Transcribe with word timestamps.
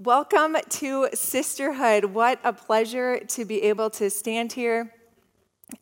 Welcome 0.00 0.56
to 0.68 1.08
Sisterhood. 1.12 2.04
What 2.04 2.38
a 2.44 2.52
pleasure 2.52 3.18
to 3.18 3.44
be 3.44 3.62
able 3.62 3.90
to 3.90 4.10
stand 4.10 4.52
here 4.52 4.94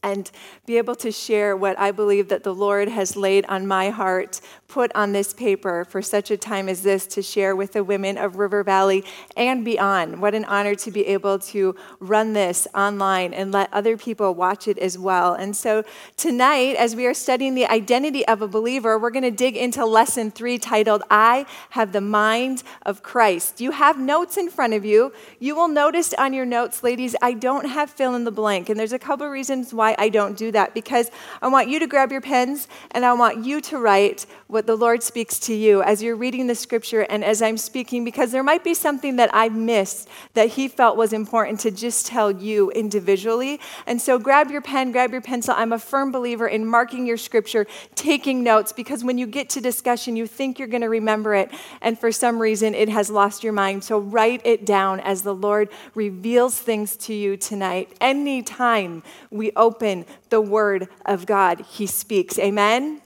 and 0.03 0.31
be 0.67 0.79
able 0.79 0.97
to 0.97 1.13
share 1.13 1.57
what 1.57 1.79
I 1.79 1.93
believe 1.93 2.29
that 2.29 2.43
the 2.43 2.55
Lord 2.55 2.89
has 2.89 3.17
laid 3.17 3.47
on 3.47 3.67
my 3.67 3.91
heart, 3.91 4.41
put 4.67 4.91
on 4.97 5.13
this 5.13 5.33
paper 5.33 5.85
for 5.85 6.03
such 6.03 6.31
a 6.31 6.37
time 6.37 6.69
as 6.69 6.83
this 6.83 7.07
to 7.07 7.23
share 7.23 7.55
with 7.55 7.73
the 7.73 7.85
women 7.85 8.19
of 8.19 8.37
River 8.37 8.65
Valley 8.65 9.05
and 9.37 9.65
beyond. 9.65 10.21
What 10.21 10.35
an 10.35 10.45
honor 10.47 10.75
to 10.75 10.91
be 10.91 11.07
able 11.07 11.39
to 11.39 11.77
run 12.01 12.33
this 12.33 12.67
online 12.75 13.33
and 13.33 13.53
let 13.53 13.73
other 13.73 13.97
people 13.97 14.35
watch 14.35 14.67
it 14.67 14.77
as 14.79 14.99
well. 14.99 15.35
And 15.35 15.55
so 15.55 15.85
tonight, 16.17 16.75
as 16.77 16.97
we 16.97 17.07
are 17.07 17.15
studying 17.15 17.55
the 17.55 17.67
identity 17.67 18.27
of 18.27 18.43
a 18.43 18.49
believer, 18.49 18.99
we're 18.99 19.11
going 19.11 19.23
to 19.23 19.31
dig 19.31 19.57
into 19.57 19.85
lesson 19.85 20.33
three 20.33 20.59
titled, 20.59 21.05
I 21.11 21.47
Have 21.71 21.93
the 21.93 22.01
Mind 22.01 22.65
of 22.85 23.05
Christ. 23.05 23.61
You 23.61 23.71
have 23.71 24.01
notes 24.01 24.37
in 24.37 24.51
front 24.51 24.75
of 24.75 24.85
you. 24.85 25.13
You 25.39 25.55
will 25.55 25.69
notice 25.69 26.13
on 26.15 26.33
your 26.33 26.47
notes, 26.47 26.83
ladies, 26.83 27.15
I 27.23 27.35
don't 27.35 27.67
have 27.67 27.91
fill 27.91 28.17
in 28.17 28.25
the 28.25 28.33
blank. 28.33 28.69
And 28.69 28.79
there's 28.79 28.93
a 28.93 28.99
couple 28.99 29.29
reasons 29.29 29.73
why 29.77 29.95
I 29.99 30.09
don't 30.09 30.37
do 30.37 30.51
that 30.53 30.75
because 30.75 31.11
I 31.43 31.49
want 31.49 31.69
you 31.69 31.79
to 31.79 31.87
grab 31.87 32.11
your 32.11 32.21
pens 32.21 32.69
and 32.93 33.05
I 33.05 33.13
want 33.13 33.45
you 33.45 33.61
to 33.63 33.79
write 33.79 34.27
what 34.47 34.67
the 34.67 34.77
Lord 34.77 35.03
speaks 35.03 35.39
to 35.41 35.55
you 35.55 35.83
as 35.83 36.03
you're 36.03 36.17
reading 36.17 36.47
the 36.47 36.55
scripture 36.55 37.03
and 37.03 37.25
as 37.25 37.43
I'm 37.43 37.57
speaking 37.57 38.05
because 38.05 38.33
there 38.33 38.43
might 38.43 38.65
be 38.65 38.75
something 38.75 39.17
that 39.17 39.31
I 39.33 39.49
missed 39.49 40.09
that 40.35 40.51
He 40.51 40.69
felt 40.69 40.97
was 40.97 41.13
important 41.13 41.61
to 41.61 41.71
just 41.71 42.07
tell 42.07 42.31
you 42.31 42.71
individually. 42.71 43.61
And 43.87 44.01
so 44.01 44.19
grab 44.19 44.51
your 44.51 44.63
pen, 44.63 44.93
grab 44.93 45.13
your 45.13 45.21
pencil. 45.21 45.55
I'm 45.57 45.73
a 45.73 45.79
firm 45.79 46.13
believer 46.13 46.47
in 46.47 46.65
marking 46.65 47.07
your 47.07 47.17
scripture, 47.17 47.67
taking 47.95 48.43
notes 48.43 48.73
because 48.73 49.05
when 49.05 49.19
you 49.19 49.27
get 49.27 49.51
to 49.51 49.61
discussion, 49.61 50.17
you 50.17 50.27
think 50.27 50.59
you're 50.59 50.69
going 50.69 50.83
to 50.83 50.89
remember 50.89 51.35
it 51.35 51.51
and 51.81 51.99
for 51.99 52.11
some 52.11 52.41
reason 52.41 52.75
it 52.75 52.89
has 52.89 53.11
lost 53.11 53.45
your 53.45 53.53
mind. 53.53 53.85
So 53.85 53.99
write 53.99 54.41
it 54.45 54.65
down 54.65 55.01
as 55.01 55.23
the 55.23 55.35
Lord 55.35 55.69
reveals 55.95 56.59
things 56.59 56.97
to 56.99 57.15
you 57.15 57.37
tonight. 57.37 57.95
Anytime 58.01 59.03
we 59.31 59.53
open 59.57 59.66
the 59.71 60.41
Word 60.41 60.89
of 61.05 61.27
God, 61.27 61.61
He 61.61 61.87
speaks. 61.87 62.39
Amen? 62.39 63.03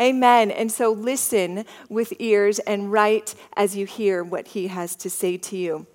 Amen. 0.00 0.50
And 0.50 0.72
so 0.72 0.92
listen 0.92 1.66
with 1.90 2.14
ears 2.18 2.58
and 2.60 2.90
write 2.90 3.34
as 3.54 3.76
you 3.76 3.84
hear 3.84 4.24
what 4.24 4.48
he 4.48 4.68
has 4.68 4.96
to 4.96 5.10
say 5.10 5.36
to 5.36 5.56
you. 5.56 5.86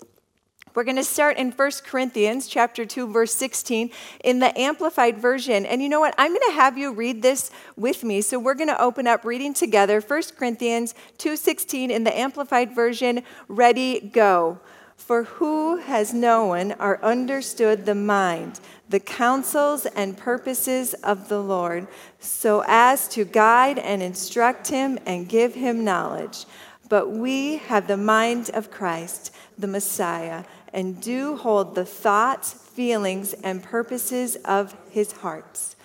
We're 0.76 0.84
going 0.84 0.96
to 0.96 1.04
start 1.04 1.38
in 1.38 1.52
1 1.52 1.70
Corinthians 1.86 2.46
chapter 2.46 2.84
2 2.84 3.10
verse 3.10 3.32
16 3.34 3.90
in 4.22 4.38
the 4.40 4.56
amplified 4.58 5.16
version. 5.16 5.64
And 5.64 5.82
you 5.82 5.88
know 5.88 6.00
what? 6.00 6.14
I'm 6.18 6.30
going 6.30 6.48
to 6.48 6.52
have 6.52 6.76
you 6.76 6.92
read 6.92 7.22
this 7.22 7.50
with 7.76 8.04
me. 8.04 8.20
So 8.20 8.38
we're 8.38 8.54
going 8.54 8.68
to 8.68 8.80
open 8.80 9.06
up 9.06 9.24
reading 9.24 9.54
together 9.54 10.02
1 10.02 10.22
Corinthians 10.36 10.94
2:16 11.18 11.88
in 11.88 12.04
the 12.04 12.16
amplified 12.16 12.74
version. 12.74 13.22
Ready, 13.48 14.00
go. 14.00 14.60
For 14.96 15.24
who 15.24 15.76
has 15.76 16.12
known 16.12 16.72
or 16.80 17.02
understood 17.04 17.86
the 17.86 17.94
mind, 17.94 18.60
the 18.88 19.00
counsels 19.00 19.86
and 19.86 20.16
purposes 20.16 20.94
of 20.94 21.28
the 21.28 21.40
Lord, 21.40 21.86
so 22.18 22.64
as 22.66 23.06
to 23.08 23.24
guide 23.24 23.78
and 23.78 24.02
instruct 24.02 24.68
him 24.68 24.98
and 25.06 25.28
give 25.28 25.54
him 25.54 25.84
knowledge? 25.84 26.44
But 26.88 27.10
we 27.10 27.58
have 27.58 27.86
the 27.86 27.96
mind 27.96 28.50
of 28.52 28.70
Christ, 28.70 29.34
the 29.56 29.66
Messiah, 29.66 30.44
and 30.72 31.00
do 31.00 31.36
hold 31.36 31.74
the 31.74 31.84
thoughts, 31.84 32.52
feelings, 32.52 33.32
and 33.32 33.62
purposes 33.62 34.36
of 34.44 34.76
his 34.90 35.12
hearts 35.12 35.76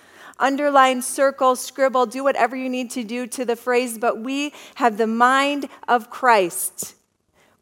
underline, 0.42 1.00
circle, 1.00 1.54
scribble, 1.56 2.04
do 2.04 2.24
whatever 2.24 2.56
you 2.56 2.68
need 2.68 2.90
to 2.90 3.04
do 3.04 3.26
to 3.28 3.44
the 3.44 3.56
phrase, 3.56 3.96
but 3.96 4.18
we 4.18 4.52
have 4.74 4.98
the 4.98 5.06
mind 5.06 5.68
of 5.88 6.10
Christ. 6.10 6.96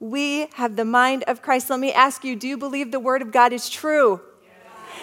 We 0.01 0.49
have 0.55 0.77
the 0.77 0.85
mind 0.85 1.25
of 1.29 1.43
Christ. 1.43 1.69
Let 1.69 1.79
me 1.79 1.93
ask 1.93 2.25
you 2.25 2.35
do 2.35 2.49
you 2.49 2.57
believe 2.57 2.91
the 2.91 2.99
word 2.99 3.23
of 3.23 3.31
God 3.31 3.53
is 3.53 3.69
true? 3.69 4.21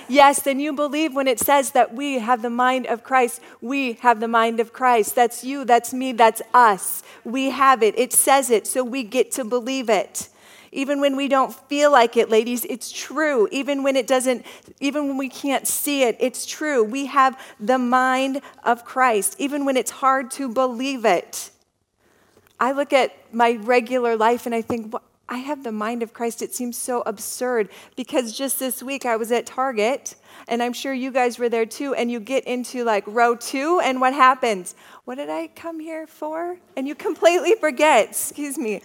Yes, 0.10 0.42
then 0.42 0.60
you 0.60 0.74
believe 0.74 1.16
when 1.16 1.28
it 1.28 1.40
says 1.40 1.72
that 1.72 1.94
we 1.94 2.20
have 2.20 2.42
the 2.42 2.50
mind 2.50 2.88
of 2.88 3.04
Christ. 3.04 3.42
We 3.62 3.94
have 3.94 4.20
the 4.20 4.28
mind 4.28 4.60
of 4.60 4.72
Christ. 4.72 5.16
That's 5.16 5.44
you, 5.44 5.66
that's 5.66 5.94
me, 5.94 6.14
that's 6.14 6.42
us. 6.54 7.04
We 7.26 7.50
have 7.50 7.84
it. 7.84 7.98
It 8.00 8.14
says 8.14 8.50
it, 8.50 8.68
so 8.68 8.84
we 8.84 9.04
get 9.04 9.32
to 9.34 9.44
believe 9.44 9.90
it. 9.90 10.30
Even 10.72 11.00
when 11.02 11.16
we 11.16 11.28
don't 11.28 11.54
feel 11.68 11.92
like 11.92 12.18
it, 12.18 12.30
ladies, 12.30 12.66
it's 12.66 12.92
true. 12.92 13.48
Even 13.52 13.84
when 13.84 13.96
it 13.96 14.08
doesn't, 14.08 14.46
even 14.80 15.08
when 15.08 15.18
we 15.18 15.30
can't 15.30 15.68
see 15.68 16.04
it, 16.04 16.16
it's 16.20 16.46
true. 16.46 16.84
We 16.84 17.08
have 17.08 17.40
the 17.60 17.78
mind 17.78 18.42
of 18.64 18.86
Christ, 18.86 19.36
even 19.40 19.66
when 19.66 19.78
it's 19.78 19.92
hard 19.92 20.32
to 20.32 20.48
believe 20.48 21.06
it. 21.06 21.52
I 22.60 22.72
look 22.72 22.94
at 22.94 23.14
my 23.34 23.54
regular 23.62 24.16
life 24.16 24.46
and 24.46 24.56
I 24.56 24.62
think, 24.62 24.94
well, 24.94 25.04
I 25.30 25.38
have 25.40 25.64
the 25.64 25.72
mind 25.74 26.04
of 26.04 26.14
Christ. 26.14 26.42
It 26.42 26.56
seems 26.56 26.78
so 26.78 27.04
absurd 27.06 27.70
because 27.96 28.32
just 28.32 28.60
this 28.60 28.82
week 28.82 29.06
I 29.06 29.18
was 29.18 29.32
at 29.32 29.46
Target 29.46 30.16
and 30.48 30.64
I'm 30.64 30.72
sure 30.74 30.94
you 30.94 31.12
guys 31.12 31.38
were 31.38 31.50
there 31.50 31.66
too. 31.66 31.94
And 31.94 32.10
you 32.10 32.20
get 32.20 32.46
into 32.46 32.86
like 32.86 33.04
row 33.08 33.36
two, 33.36 33.82
and 33.84 34.00
what 34.00 34.14
happens? 34.14 34.76
What 35.04 35.16
did 35.16 35.30
I 35.30 35.48
come 35.48 35.80
here 35.80 36.08
for? 36.08 36.58
And 36.78 36.88
you 36.88 36.96
completely 36.96 37.56
forget, 37.56 38.10
excuse 38.10 38.58
me, 38.58 38.82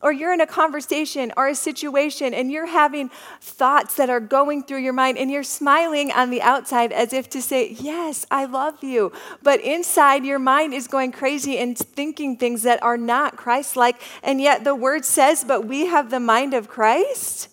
or 0.00 0.12
you're 0.12 0.32
in 0.32 0.40
a 0.40 0.46
conversation 0.46 1.32
or 1.36 1.48
a 1.48 1.54
situation 1.54 2.32
and 2.32 2.52
you're 2.52 2.66
having 2.66 3.10
thoughts 3.40 3.94
that 3.96 4.08
are 4.08 4.20
going 4.20 4.62
through 4.62 4.78
your 4.78 4.92
mind 4.92 5.18
and 5.18 5.30
you're 5.30 5.42
smiling 5.42 6.12
on 6.12 6.30
the 6.30 6.40
outside 6.40 6.92
as 6.92 7.12
if 7.12 7.28
to 7.30 7.42
say, 7.42 7.70
Yes, 7.72 8.26
I 8.30 8.44
love 8.44 8.82
you. 8.84 9.12
But 9.42 9.60
inside, 9.60 10.24
your 10.24 10.38
mind 10.38 10.74
is 10.74 10.86
going 10.86 11.12
crazy 11.12 11.58
and 11.58 11.76
thinking 11.76 12.36
things 12.36 12.62
that 12.62 12.82
are 12.82 12.96
not 12.96 13.36
Christ 13.36 13.76
like. 13.76 14.00
And 14.22 14.40
yet 14.40 14.64
the 14.64 14.74
word 14.74 15.04
says, 15.04 15.44
But 15.44 15.66
we 15.66 15.86
have 15.86 16.10
the 16.10 16.20
mind 16.20 16.54
of 16.54 16.68
Christ. 16.68 17.48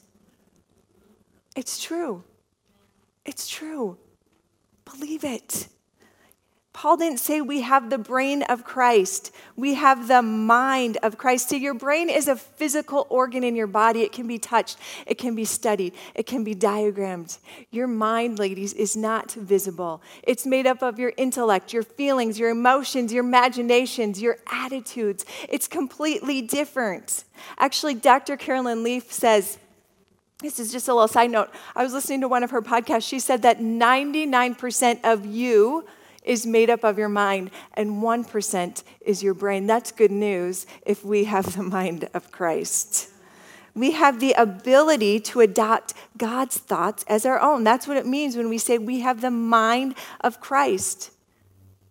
It's 1.55 1.81
true. 1.81 2.23
It's 3.25 3.47
true. 3.47 3.97
Believe 4.85 5.23
it. 5.23 5.67
Paul 6.75 6.97
didn't 6.97 7.21
say 7.21 7.39
we 7.39 7.61
have 7.61 7.89
the 7.89 7.97
brain 7.97 8.43
of 8.43 8.65
Christ. 8.65 9.31
We 9.55 9.75
have 9.75 10.09
the 10.09 10.21
mind 10.21 10.97
of 11.01 11.17
Christ. 11.17 11.47
See, 11.47 11.57
your 11.57 11.73
brain 11.73 12.09
is 12.09 12.27
a 12.27 12.35
physical 12.35 13.07
organ 13.09 13.45
in 13.45 13.55
your 13.55 13.65
body. 13.65 14.01
It 14.01 14.11
can 14.11 14.27
be 14.27 14.37
touched, 14.37 14.77
it 15.07 15.17
can 15.17 15.35
be 15.35 15.45
studied, 15.45 15.93
it 16.15 16.25
can 16.25 16.43
be 16.43 16.53
diagrammed. 16.53 17.37
Your 17.71 17.87
mind, 17.87 18.39
ladies, 18.39 18.73
is 18.73 18.97
not 18.97 19.31
visible. 19.31 20.01
It's 20.21 20.45
made 20.45 20.67
up 20.67 20.83
of 20.83 20.99
your 20.99 21.13
intellect, 21.15 21.71
your 21.71 21.81
feelings, 21.81 22.37
your 22.37 22.49
emotions, 22.49 23.13
your 23.13 23.23
imaginations, 23.23 24.21
your 24.21 24.39
attitudes. 24.51 25.25
It's 25.47 25.69
completely 25.69 26.41
different. 26.41 27.23
Actually, 27.57 27.93
Dr. 27.93 28.35
Caroline 28.35 28.83
Leaf 28.83 29.13
says, 29.13 29.57
this 30.39 30.59
is 30.59 30.73
just 30.73 30.89
a 30.89 30.93
little 30.93 31.07
side 31.07 31.31
note. 31.31 31.51
I 31.73 31.83
was 31.83 31.93
listening 31.93 32.19
to 32.19 32.27
one 32.27 32.43
of 32.43 32.51
her 32.51 32.61
podcasts. 32.61 33.07
She 33.07 33.19
said 33.19 33.43
that 33.43 33.59
99% 33.59 34.99
of 35.05 35.25
you 35.25 35.85
is 36.25 36.45
made 36.45 36.69
up 36.69 36.83
of 36.83 36.97
your 36.97 37.09
mind 37.09 37.51
and 37.73 38.03
1% 38.03 38.83
is 39.01 39.23
your 39.23 39.33
brain. 39.33 39.67
That's 39.67 39.91
good 39.91 40.11
news 40.11 40.65
if 40.85 41.05
we 41.05 41.25
have 41.25 41.55
the 41.55 41.63
mind 41.63 42.09
of 42.13 42.31
Christ. 42.31 43.09
We 43.73 43.91
have 43.91 44.19
the 44.19 44.33
ability 44.33 45.19
to 45.21 45.41
adopt 45.41 45.93
God's 46.17 46.57
thoughts 46.57 47.03
as 47.07 47.25
our 47.25 47.39
own. 47.39 47.63
That's 47.63 47.87
what 47.87 47.97
it 47.97 48.05
means 48.05 48.37
when 48.37 48.49
we 48.49 48.57
say 48.57 48.77
we 48.77 49.01
have 49.01 49.21
the 49.21 49.31
mind 49.31 49.95
of 50.21 50.39
Christ. 50.39 51.11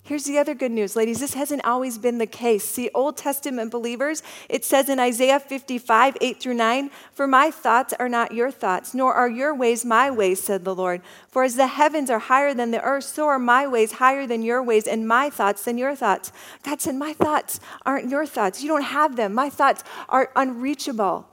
Here's 0.06 0.25
the 0.25 0.37
other 0.37 0.54
good 0.54 0.70
news, 0.70 0.97
ladies. 0.97 1.20
This 1.20 1.32
hasn't 1.32 1.65
always 1.65 1.97
been 1.97 2.19
the 2.19 2.26
case. 2.26 2.62
See, 2.62 2.91
Old 2.94 3.16
Testament 3.16 3.70
believers, 3.70 4.22
it 4.50 4.62
says 4.62 4.91
in 4.91 5.00
Isaiah 5.00 5.41
55, 5.41 6.19
8 6.20 6.41
through 6.41 6.54
9, 6.54 6.91
For 7.12 7.26
my 7.26 7.50
thoughts 7.50 7.94
are 7.98 8.09
not 8.10 8.32
your 8.32 8.50
thoughts, 8.50 8.92
nor 8.92 9.15
are 9.15 9.31
your 9.31 9.54
ways 9.54 9.82
my 9.82 10.10
ways, 10.10 10.42
said 10.42 10.62
the 10.62 10.75
Lord. 10.75 11.00
For 11.26 11.42
as 11.42 11.56
the 11.56 11.69
heavens 11.69 12.10
are 12.10 12.19
higher 12.19 12.53
than 12.53 12.70
the 12.70 12.82
earth, 12.82 13.04
so 13.04 13.28
are 13.28 13.38
my 13.38 13.66
ways 13.66 13.92
higher 13.92 14.26
than 14.26 14.42
your 14.42 14.62
ways, 14.62 14.87
and 14.87 15.09
my 15.09 15.31
thoughts 15.31 15.65
than 15.65 15.78
your 15.78 15.97
thoughts. 15.97 16.32
God 16.62 16.82
said, 16.82 16.97
My 16.97 17.15
thoughts 17.15 17.59
aren't 17.86 18.10
your 18.10 18.26
thoughts. 18.26 18.62
You 18.62 18.69
don't 18.69 18.82
have 18.82 19.16
them. 19.16 19.32
My 19.32 19.48
thoughts 19.48 19.84
are 20.10 20.31
unreachable. 20.36 21.26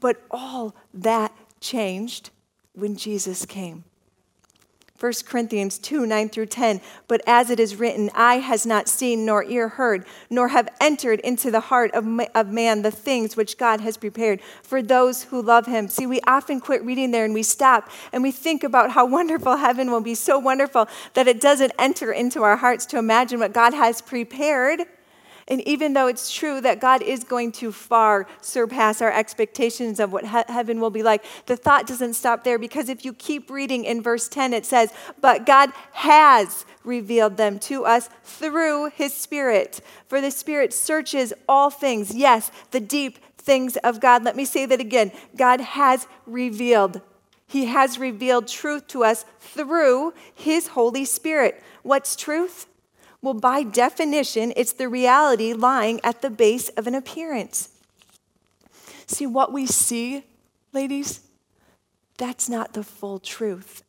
But 0.00 0.22
all 0.30 0.74
that 0.92 1.34
changed 1.60 2.28
when 2.74 2.94
Jesus 2.94 3.46
came. 3.46 3.84
1 5.02 5.12
Corinthians 5.26 5.78
2 5.78 6.06
9 6.06 6.28
through 6.28 6.46
10. 6.46 6.80
But 7.08 7.22
as 7.26 7.50
it 7.50 7.58
is 7.58 7.74
written, 7.74 8.08
eye 8.14 8.36
has 8.36 8.64
not 8.64 8.88
seen, 8.88 9.26
nor 9.26 9.42
ear 9.42 9.70
heard, 9.70 10.06
nor 10.30 10.48
have 10.48 10.68
entered 10.80 11.18
into 11.20 11.50
the 11.50 11.58
heart 11.58 11.90
of, 11.92 12.06
of 12.36 12.52
man 12.52 12.82
the 12.82 12.92
things 12.92 13.36
which 13.36 13.58
God 13.58 13.80
has 13.80 13.96
prepared 13.96 14.40
for 14.62 14.80
those 14.80 15.24
who 15.24 15.42
love 15.42 15.66
him. 15.66 15.88
See, 15.88 16.06
we 16.06 16.20
often 16.20 16.60
quit 16.60 16.84
reading 16.84 17.10
there 17.10 17.24
and 17.24 17.34
we 17.34 17.42
stop 17.42 17.90
and 18.12 18.22
we 18.22 18.30
think 18.30 18.62
about 18.62 18.92
how 18.92 19.04
wonderful 19.04 19.56
heaven 19.56 19.90
will 19.90 20.00
be, 20.00 20.14
so 20.14 20.38
wonderful 20.38 20.86
that 21.14 21.26
it 21.26 21.40
doesn't 21.40 21.72
enter 21.80 22.12
into 22.12 22.44
our 22.44 22.56
hearts 22.56 22.86
to 22.86 22.98
imagine 22.98 23.40
what 23.40 23.52
God 23.52 23.74
has 23.74 24.00
prepared 24.00 24.82
and 25.52 25.60
even 25.68 25.92
though 25.92 26.06
it's 26.06 26.32
true 26.32 26.62
that 26.62 26.80
God 26.80 27.02
is 27.02 27.24
going 27.24 27.52
to 27.52 27.72
far 27.72 28.26
surpass 28.40 29.02
our 29.02 29.12
expectations 29.12 30.00
of 30.00 30.10
what 30.10 30.24
he- 30.24 30.42
heaven 30.48 30.80
will 30.80 30.88
be 30.88 31.02
like, 31.02 31.22
the 31.44 31.58
thought 31.58 31.86
doesn't 31.86 32.14
stop 32.14 32.42
there 32.42 32.58
because 32.58 32.88
if 32.88 33.04
you 33.04 33.12
keep 33.12 33.50
reading 33.50 33.84
in 33.84 34.00
verse 34.00 34.28
10, 34.28 34.54
it 34.54 34.64
says, 34.64 34.94
But 35.20 35.44
God 35.44 35.70
has 35.92 36.64
revealed 36.84 37.36
them 37.36 37.58
to 37.58 37.84
us 37.84 38.08
through 38.24 38.92
his 38.94 39.12
Spirit. 39.12 39.82
For 40.08 40.22
the 40.22 40.30
Spirit 40.30 40.72
searches 40.72 41.34
all 41.46 41.68
things, 41.68 42.14
yes, 42.14 42.50
the 42.70 42.80
deep 42.80 43.18
things 43.36 43.76
of 43.76 44.00
God. 44.00 44.24
Let 44.24 44.36
me 44.36 44.46
say 44.46 44.64
that 44.64 44.80
again 44.80 45.12
God 45.36 45.60
has 45.60 46.06
revealed. 46.24 47.02
He 47.46 47.66
has 47.66 47.98
revealed 47.98 48.48
truth 48.48 48.86
to 48.88 49.04
us 49.04 49.26
through 49.38 50.14
His 50.34 50.68
Holy 50.68 51.04
Spirit. 51.04 51.62
What's 51.82 52.16
truth? 52.16 52.66
Well, 53.22 53.34
by 53.34 53.62
definition, 53.62 54.52
it's 54.56 54.72
the 54.72 54.88
reality 54.88 55.52
lying 55.52 56.00
at 56.02 56.22
the 56.22 56.30
base 56.30 56.68
of 56.70 56.88
an 56.88 56.94
appearance. 56.96 57.68
See, 59.06 59.26
what 59.26 59.52
we 59.52 59.64
see, 59.66 60.24
ladies, 60.72 61.20
that's 62.18 62.48
not 62.48 62.72
the 62.72 62.82
full 62.82 63.20
truth. 63.20 63.84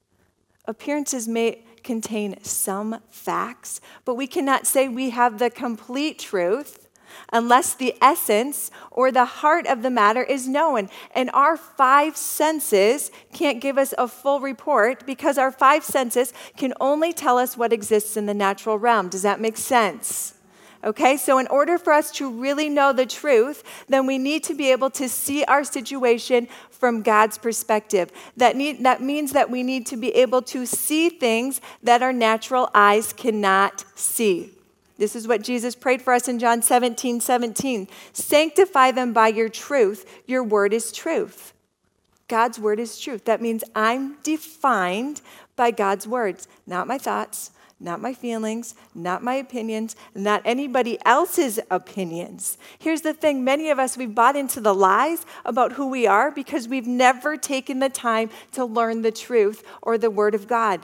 Appearances 0.65 1.27
may 1.27 1.63
contain 1.83 2.41
some 2.43 2.99
facts, 3.09 3.81
but 4.05 4.15
we 4.15 4.27
cannot 4.27 4.67
say 4.67 4.87
we 4.87 5.09
have 5.09 5.39
the 5.39 5.49
complete 5.49 6.19
truth 6.19 6.82
unless 7.31 7.73
the 7.73 7.95
essence 8.01 8.71
or 8.91 9.11
the 9.11 9.25
heart 9.25 9.67
of 9.67 9.81
the 9.81 9.89
matter 9.89 10.23
is 10.23 10.47
known. 10.47 10.89
And 11.15 11.29
our 11.33 11.57
five 11.57 12.17
senses 12.17 13.11
can't 13.33 13.61
give 13.61 13.77
us 13.77 13.93
a 13.97 14.07
full 14.07 14.39
report 14.39 15.05
because 15.05 15.37
our 15.37 15.51
five 15.51 15.83
senses 15.83 16.33
can 16.57 16.73
only 16.79 17.13
tell 17.13 17.37
us 17.37 17.57
what 17.57 17.73
exists 17.73 18.17
in 18.17 18.25
the 18.25 18.33
natural 18.33 18.77
realm. 18.77 19.09
Does 19.09 19.21
that 19.23 19.41
make 19.41 19.57
sense? 19.57 20.35
Okay, 20.83 21.15
so 21.15 21.37
in 21.37 21.47
order 21.47 21.77
for 21.77 21.93
us 21.93 22.11
to 22.11 22.29
really 22.29 22.67
know 22.67 22.91
the 22.91 23.05
truth, 23.05 23.63
then 23.87 24.05
we 24.05 24.17
need 24.17 24.43
to 24.43 24.53
be 24.53 24.69
able 24.69 24.89
to 24.91 25.07
see 25.07 25.45
our 25.45 25.63
situation 25.63 26.49
from 26.69 27.01
God's 27.01 27.37
perspective. 27.37 28.11
That, 28.35 28.57
need, 28.57 28.83
that 28.83 29.01
means 29.01 29.31
that 29.31 29.49
we 29.49 29.63
need 29.63 29.85
to 29.87 29.97
be 29.97 30.09
able 30.09 30.41
to 30.41 30.65
see 30.65 31.09
things 31.09 31.61
that 31.83 32.03
our 32.03 32.11
natural 32.11 32.69
eyes 32.75 33.13
cannot 33.13 33.85
see. 33.95 34.52
This 34.97 35.15
is 35.15 35.27
what 35.27 35.41
Jesus 35.41 35.75
prayed 35.75 36.01
for 36.01 36.13
us 36.13 36.27
in 36.27 36.39
John 36.39 36.61
17 36.61 37.19
17. 37.19 37.87
Sanctify 38.13 38.91
them 38.91 39.13
by 39.13 39.29
your 39.29 39.49
truth. 39.49 40.21
Your 40.27 40.43
word 40.43 40.73
is 40.73 40.91
truth. 40.91 41.53
God's 42.27 42.59
word 42.59 42.79
is 42.79 42.99
truth. 42.99 43.25
That 43.25 43.41
means 43.41 43.63
I'm 43.75 44.17
defined 44.23 45.21
by 45.55 45.71
God's 45.71 46.07
words, 46.07 46.47
not 46.65 46.87
my 46.87 46.97
thoughts, 46.97 47.51
not 47.79 48.01
my 48.01 48.13
feelings, 48.13 48.75
not 48.95 49.21
my 49.21 49.35
opinions, 49.35 49.95
not 50.15 50.41
anybody 50.45 50.97
else's 51.05 51.59
opinions. 51.69 52.57
Here's 52.79 53.01
the 53.01 53.13
thing 53.13 53.43
many 53.43 53.69
of 53.69 53.77
us, 53.77 53.97
we've 53.97 54.15
bought 54.15 54.37
into 54.37 54.61
the 54.61 54.73
lies 54.73 55.25
about 55.43 55.73
who 55.73 55.87
we 55.87 56.07
are 56.07 56.31
because 56.31 56.67
we've 56.67 56.87
never 56.87 57.35
taken 57.35 57.79
the 57.79 57.89
time 57.89 58.29
to 58.53 58.63
learn 58.63 59.01
the 59.01 59.11
truth 59.11 59.63
or 59.81 59.97
the 59.97 60.09
Word 60.09 60.33
of 60.33 60.47
God. 60.47 60.81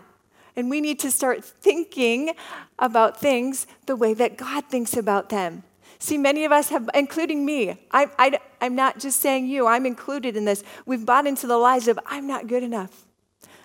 And 0.60 0.70
we 0.70 0.82
need 0.82 1.00
to 1.00 1.10
start 1.10 1.46
thinking 1.46 2.34
about 2.78 3.18
things 3.18 3.66
the 3.86 3.96
way 3.96 4.14
that 4.14 4.36
God 4.36 4.66
thinks 4.66 4.98
about 4.98 5.30
them. 5.30 5.64
See, 6.00 6.18
many 6.18 6.44
of 6.44 6.52
us 6.52 6.68
have, 6.68 6.90
including 6.94 7.46
me, 7.46 7.80
I, 7.92 8.08
I, 8.20 8.40
I'm 8.60 8.76
not 8.76 9.00
just 9.00 9.22
saying 9.22 9.48
you, 9.48 9.68
I'm 9.68 9.86
included 9.86 10.36
in 10.36 10.44
this. 10.44 10.62
We've 10.86 11.06
bought 11.06 11.26
into 11.26 11.48
the 11.48 11.56
lies 11.56 11.88
of, 11.88 11.98
I'm 12.06 12.28
not 12.28 12.48
good 12.48 12.62
enough. 12.62 13.06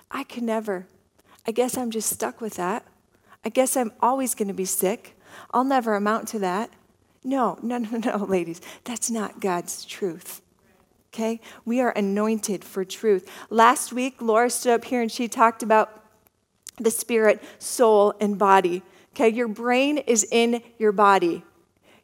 I 0.09 0.23
can 0.23 0.47
never. 0.47 0.87
I 1.49 1.51
guess 1.51 1.77
I'm 1.77 1.91
just 1.91 2.13
stuck 2.13 2.41
with 2.41 2.55
that. 2.55 2.87
I 3.45 3.49
guess 3.49 3.77
I'm 3.77 3.91
always 3.99 4.37
going 4.37 4.47
to 4.49 4.55
be 4.55 4.65
sick. 4.65 5.19
I'll 5.53 5.65
never 5.65 5.97
amount 5.97 6.29
to 6.29 6.39
that. 6.39 6.71
No, 7.25 7.59
no, 7.61 7.79
no, 7.79 7.99
no, 7.99 8.17
ladies. 8.29 8.61
That's 8.85 9.11
not 9.11 9.41
God's 9.41 9.85
truth. 9.85 10.43
Okay? 11.13 11.41
We 11.65 11.81
are 11.81 11.91
anointed 11.91 12.63
for 12.63 12.85
truth. 12.85 13.29
Last 13.51 13.93
week, 13.93 14.23
Laura 14.23 14.49
stood 14.49 14.75
up 14.75 14.85
here 14.85 15.03
and 15.03 15.11
she 15.11 15.27
talked 15.27 15.65
about 15.65 16.04
the 16.77 16.91
spirit, 16.91 17.43
soul, 17.59 18.15
and 18.21 18.39
body. 18.39 18.83
Okay? 19.13 19.29
Your 19.29 19.49
brain 19.49 19.99
is 19.99 20.27
in 20.31 20.63
your 20.79 20.93
body. 20.93 21.45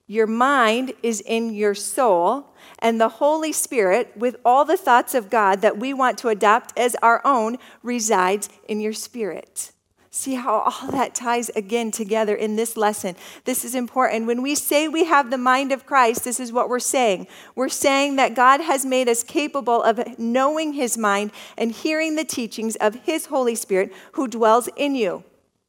Your 0.07 0.27
mind 0.27 0.93
is 1.05 1.21
in 1.21 1.55
your 1.55 1.75
soul, 1.75 2.53
and 2.81 3.01
the 3.01 3.09
Holy 3.09 3.53
Spirit, 3.53 4.13
with 4.17 4.37
all 4.45 4.65
the 4.65 4.77
thoughts 4.77 5.15
of 5.15 5.31
God 5.31 5.61
that 5.61 5.79
we 5.79 5.95
want 5.95 6.19
to 6.19 6.29
adopt 6.29 6.77
as 6.77 6.97
our 6.97 7.21
own, 7.25 7.59
resides 7.85 8.49
in 8.67 8.81
your 8.81 8.93
spirit. 8.93 9.71
See 10.13 10.35
how 10.35 10.59
all 10.59 10.91
that 10.91 11.15
ties 11.15 11.49
again 11.51 11.91
together 11.91 12.35
in 12.35 12.57
this 12.57 12.77
lesson. 12.77 13.15
This 13.45 13.65
is 13.65 13.75
important. 13.75 14.27
When 14.27 14.43
we 14.43 14.55
say 14.55 14.89
we 14.89 15.05
have 15.05 15.31
the 15.31 15.39
mind 15.39 15.73
of 15.73 15.87
Christ, 15.87 16.25
this 16.25 16.41
is 16.41 16.53
what 16.53 16.69
we're 16.69 16.81
saying. 16.81 17.29
We're 17.55 17.69
saying 17.69 18.17
that 18.17 18.35
God 18.35 18.61
has 18.61 18.85
made 18.85 19.09
us 19.09 19.23
capable 19.23 19.83
of 19.83 20.19
knowing 20.19 20.73
his 20.73 20.99
mind 20.99 21.31
and 21.57 21.71
hearing 21.71 22.17
the 22.17 22.25
teachings 22.25 22.77
of 22.77 22.97
his 22.97 23.27
Holy 23.27 23.55
Spirit 23.55 23.93
who 24.13 24.27
dwells 24.27 24.69
in 24.77 24.95
you. 24.95 25.25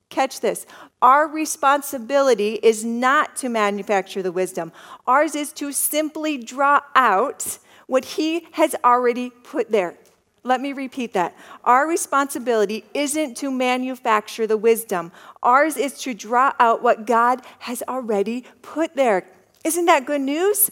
Catch 0.10 0.42
this. 0.42 0.66
Our 1.02 1.28
responsibility 1.28 2.60
is 2.62 2.84
not 2.84 3.36
to 3.38 3.50
manufacture 3.50 4.22
the 4.22 4.32
wisdom, 4.32 4.72
ours 5.08 5.36
is 5.36 5.54
to 5.54 5.72
simply 5.72 6.38
draw 6.38 6.82
out 6.96 7.60
what 7.88 8.06
he 8.06 8.48
has 8.54 8.76
already 8.84 9.30
put 9.30 9.72
there. 9.72 9.98
Let 10.44 10.60
me 10.60 10.74
repeat 10.74 11.14
that. 11.14 11.36
Our 11.64 11.88
responsibility 11.88 12.84
isn't 12.94 13.38
to 13.38 13.52
manufacture 13.52 14.48
the 14.48 14.58
wisdom, 14.58 15.12
ours 15.44 15.78
is 15.78 16.00
to 16.02 16.14
draw 16.14 16.54
out 16.60 16.82
what 16.82 17.06
God 17.06 17.42
has 17.60 17.84
already 17.88 18.46
put 18.62 18.96
there. 18.96 19.28
Isn't 19.64 19.86
that 19.86 20.06
good 20.06 20.22
news? 20.22 20.72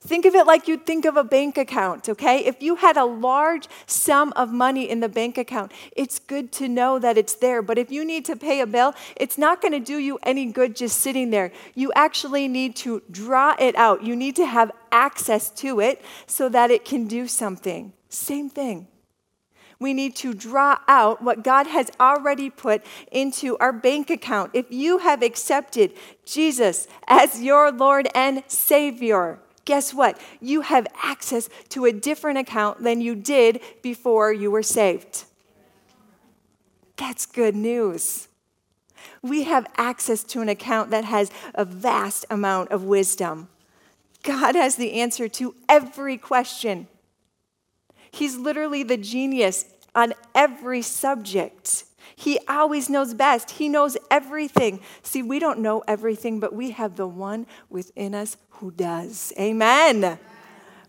Think 0.00 0.24
of 0.24 0.34
it 0.34 0.46
like 0.46 0.68
you'd 0.68 0.86
think 0.86 1.04
of 1.04 1.16
a 1.16 1.24
bank 1.24 1.58
account, 1.58 2.08
okay? 2.08 2.38
If 2.44 2.62
you 2.62 2.76
had 2.76 2.96
a 2.96 3.04
large 3.04 3.68
sum 3.86 4.32
of 4.36 4.52
money 4.52 4.88
in 4.88 5.00
the 5.00 5.08
bank 5.08 5.36
account, 5.36 5.72
it's 5.94 6.18
good 6.18 6.50
to 6.52 6.68
know 6.68 6.98
that 6.98 7.18
it's 7.18 7.34
there. 7.34 7.62
But 7.62 7.78
if 7.78 7.90
you 7.90 8.04
need 8.04 8.24
to 8.26 8.36
pay 8.36 8.60
a 8.60 8.66
bill, 8.66 8.94
it's 9.16 9.36
not 9.36 9.60
going 9.60 9.72
to 9.72 9.80
do 9.80 9.98
you 9.98 10.18
any 10.22 10.46
good 10.46 10.76
just 10.76 11.00
sitting 11.00 11.30
there. 11.30 11.52
You 11.74 11.92
actually 11.94 12.48
need 12.48 12.74
to 12.76 13.02
draw 13.10 13.54
it 13.58 13.74
out. 13.76 14.02
You 14.02 14.16
need 14.16 14.36
to 14.36 14.46
have 14.46 14.70
access 14.90 15.50
to 15.50 15.80
it 15.80 16.02
so 16.26 16.48
that 16.48 16.70
it 16.70 16.84
can 16.84 17.06
do 17.06 17.26
something. 17.26 17.92
Same 18.08 18.48
thing. 18.48 18.88
We 19.80 19.94
need 19.94 20.16
to 20.16 20.34
draw 20.34 20.78
out 20.88 21.22
what 21.22 21.44
God 21.44 21.68
has 21.68 21.90
already 22.00 22.50
put 22.50 22.84
into 23.12 23.56
our 23.58 23.72
bank 23.72 24.10
account. 24.10 24.50
If 24.54 24.66
you 24.70 24.98
have 24.98 25.22
accepted 25.22 25.92
Jesus 26.24 26.88
as 27.06 27.40
your 27.42 27.70
Lord 27.70 28.08
and 28.14 28.42
Savior, 28.48 29.38
guess 29.64 29.94
what? 29.94 30.20
You 30.40 30.62
have 30.62 30.88
access 31.02 31.48
to 31.68 31.84
a 31.84 31.92
different 31.92 32.38
account 32.38 32.82
than 32.82 33.00
you 33.00 33.14
did 33.14 33.60
before 33.82 34.32
you 34.32 34.50
were 34.50 34.64
saved. 34.64 35.24
That's 36.96 37.26
good 37.26 37.54
news. 37.54 38.26
We 39.22 39.44
have 39.44 39.66
access 39.76 40.24
to 40.24 40.40
an 40.40 40.48
account 40.48 40.90
that 40.90 41.04
has 41.04 41.30
a 41.54 41.64
vast 41.64 42.26
amount 42.30 42.70
of 42.70 42.82
wisdom. 42.82 43.48
God 44.24 44.56
has 44.56 44.74
the 44.74 44.94
answer 44.94 45.28
to 45.28 45.54
every 45.68 46.18
question 46.18 46.88
He's 48.10 48.36
literally 48.36 48.82
the 48.82 48.96
genius 48.96 49.64
on 49.94 50.14
every 50.34 50.82
subject. 50.82 51.84
He 52.14 52.38
always 52.48 52.90
knows 52.90 53.14
best. 53.14 53.52
He 53.52 53.68
knows 53.68 53.96
everything. 54.10 54.80
See, 55.02 55.22
we 55.22 55.38
don't 55.38 55.60
know 55.60 55.84
everything, 55.86 56.40
but 56.40 56.52
we 56.52 56.70
have 56.72 56.96
the 56.96 57.06
one 57.06 57.46
within 57.70 58.14
us 58.14 58.36
who 58.50 58.70
does. 58.72 59.32
Amen. 59.38 60.18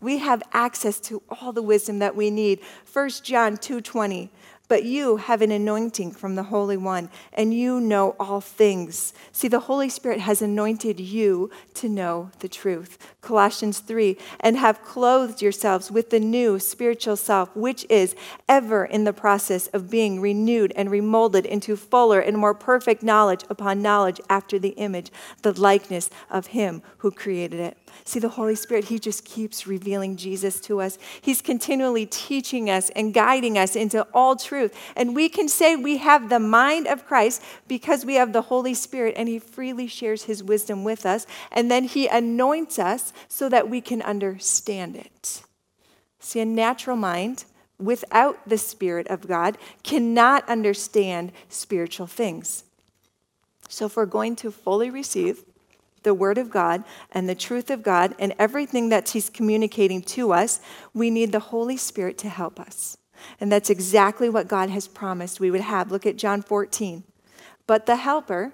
We 0.01 0.19
have 0.19 0.41
access 0.53 0.99
to 1.01 1.21
all 1.29 1.51
the 1.51 1.61
wisdom 1.61 1.99
that 1.99 2.15
we 2.15 2.31
need. 2.31 2.61
1 2.91 3.23
John 3.23 3.57
2:20 3.57 4.29
but 4.69 4.85
you 4.85 5.17
have 5.17 5.41
an 5.41 5.51
anointing 5.51 6.11
from 6.11 6.35
the 6.35 6.43
Holy 6.43 6.77
One, 6.77 7.09
and 7.33 7.53
you 7.53 7.81
know 7.81 8.15
all 8.19 8.39
things. 8.39 9.13
See, 9.33 9.47
the 9.47 9.61
Holy 9.61 9.89
Spirit 9.89 10.21
has 10.21 10.41
anointed 10.41 10.99
you 10.99 11.49
to 11.73 11.89
know 11.89 12.29
the 12.39 12.47
truth. 12.47 12.97
Colossians 13.21 13.79
3 13.79 14.15
and 14.39 14.57
have 14.57 14.83
clothed 14.83 15.41
yourselves 15.41 15.91
with 15.91 16.11
the 16.11 16.19
new 16.19 16.59
spiritual 16.59 17.15
self, 17.15 17.53
which 17.55 17.85
is 17.89 18.15
ever 18.47 18.85
in 18.85 19.03
the 19.03 19.11
process 19.11 19.67
of 19.67 19.89
being 19.89 20.21
renewed 20.21 20.71
and 20.75 20.91
remolded 20.91 21.45
into 21.45 21.75
fuller 21.75 22.19
and 22.19 22.37
more 22.37 22.53
perfect 22.53 23.01
knowledge 23.01 23.43
upon 23.49 23.81
knowledge 23.81 24.21
after 24.29 24.59
the 24.59 24.69
image, 24.69 25.11
the 25.41 25.59
likeness 25.59 26.11
of 26.29 26.47
Him 26.47 26.83
who 26.99 27.11
created 27.11 27.59
it. 27.59 27.77
See, 28.05 28.19
the 28.19 28.29
Holy 28.29 28.55
Spirit, 28.55 28.85
He 28.85 28.99
just 28.99 29.25
keeps 29.25 29.67
revealing 29.67 30.17
Jesus 30.17 30.59
to 30.61 30.81
us. 30.81 30.97
He's 31.21 31.41
continually 31.41 32.05
teaching 32.05 32.69
us 32.69 32.89
and 32.91 33.13
guiding 33.13 33.57
us 33.57 33.75
into 33.75 34.07
all 34.13 34.35
truth. 34.35 34.75
And 34.95 35.15
we 35.15 35.29
can 35.29 35.47
say 35.47 35.75
we 35.75 35.97
have 35.97 36.29
the 36.29 36.39
mind 36.39 36.87
of 36.87 37.05
Christ 37.05 37.43
because 37.67 38.05
we 38.05 38.15
have 38.15 38.33
the 38.33 38.43
Holy 38.43 38.73
Spirit 38.73 39.15
and 39.17 39.27
He 39.27 39.39
freely 39.39 39.87
shares 39.87 40.23
His 40.23 40.43
wisdom 40.43 40.83
with 40.83 41.05
us. 41.05 41.27
And 41.51 41.69
then 41.69 41.83
He 41.83 42.07
anoints 42.07 42.79
us 42.79 43.13
so 43.27 43.49
that 43.49 43.69
we 43.69 43.81
can 43.81 44.01
understand 44.01 44.95
it. 44.95 45.43
See, 46.19 46.39
a 46.39 46.45
natural 46.45 46.97
mind 46.97 47.45
without 47.79 48.47
the 48.47 48.57
Spirit 48.57 49.07
of 49.07 49.27
God 49.27 49.57
cannot 49.83 50.47
understand 50.49 51.31
spiritual 51.47 52.07
things. 52.07 52.65
So, 53.69 53.85
if 53.85 53.95
we're 53.95 54.05
going 54.05 54.35
to 54.37 54.51
fully 54.51 54.89
receive 54.89 55.43
the 56.03 56.13
Word 56.13 56.37
of 56.37 56.49
God 56.49 56.83
and 57.11 57.27
the 57.27 57.35
truth 57.35 57.69
of 57.69 57.83
God 57.83 58.15
and 58.19 58.33
everything 58.39 58.89
that 58.89 59.09
He's 59.09 59.29
communicating 59.29 60.01
to 60.03 60.33
us, 60.33 60.59
we 60.93 61.09
need 61.09 61.31
the 61.31 61.39
Holy 61.39 61.77
Spirit 61.77 62.17
to 62.19 62.29
help 62.29 62.59
us. 62.59 62.97
And 63.39 63.51
that's 63.51 63.69
exactly 63.69 64.29
what 64.29 64.47
God 64.47 64.69
has 64.69 64.87
promised 64.87 65.39
we 65.39 65.51
would 65.51 65.61
have. 65.61 65.91
Look 65.91 66.05
at 66.05 66.15
John 66.15 66.41
14. 66.41 67.03
But 67.67 67.85
the 67.85 67.97
Helper, 67.97 68.53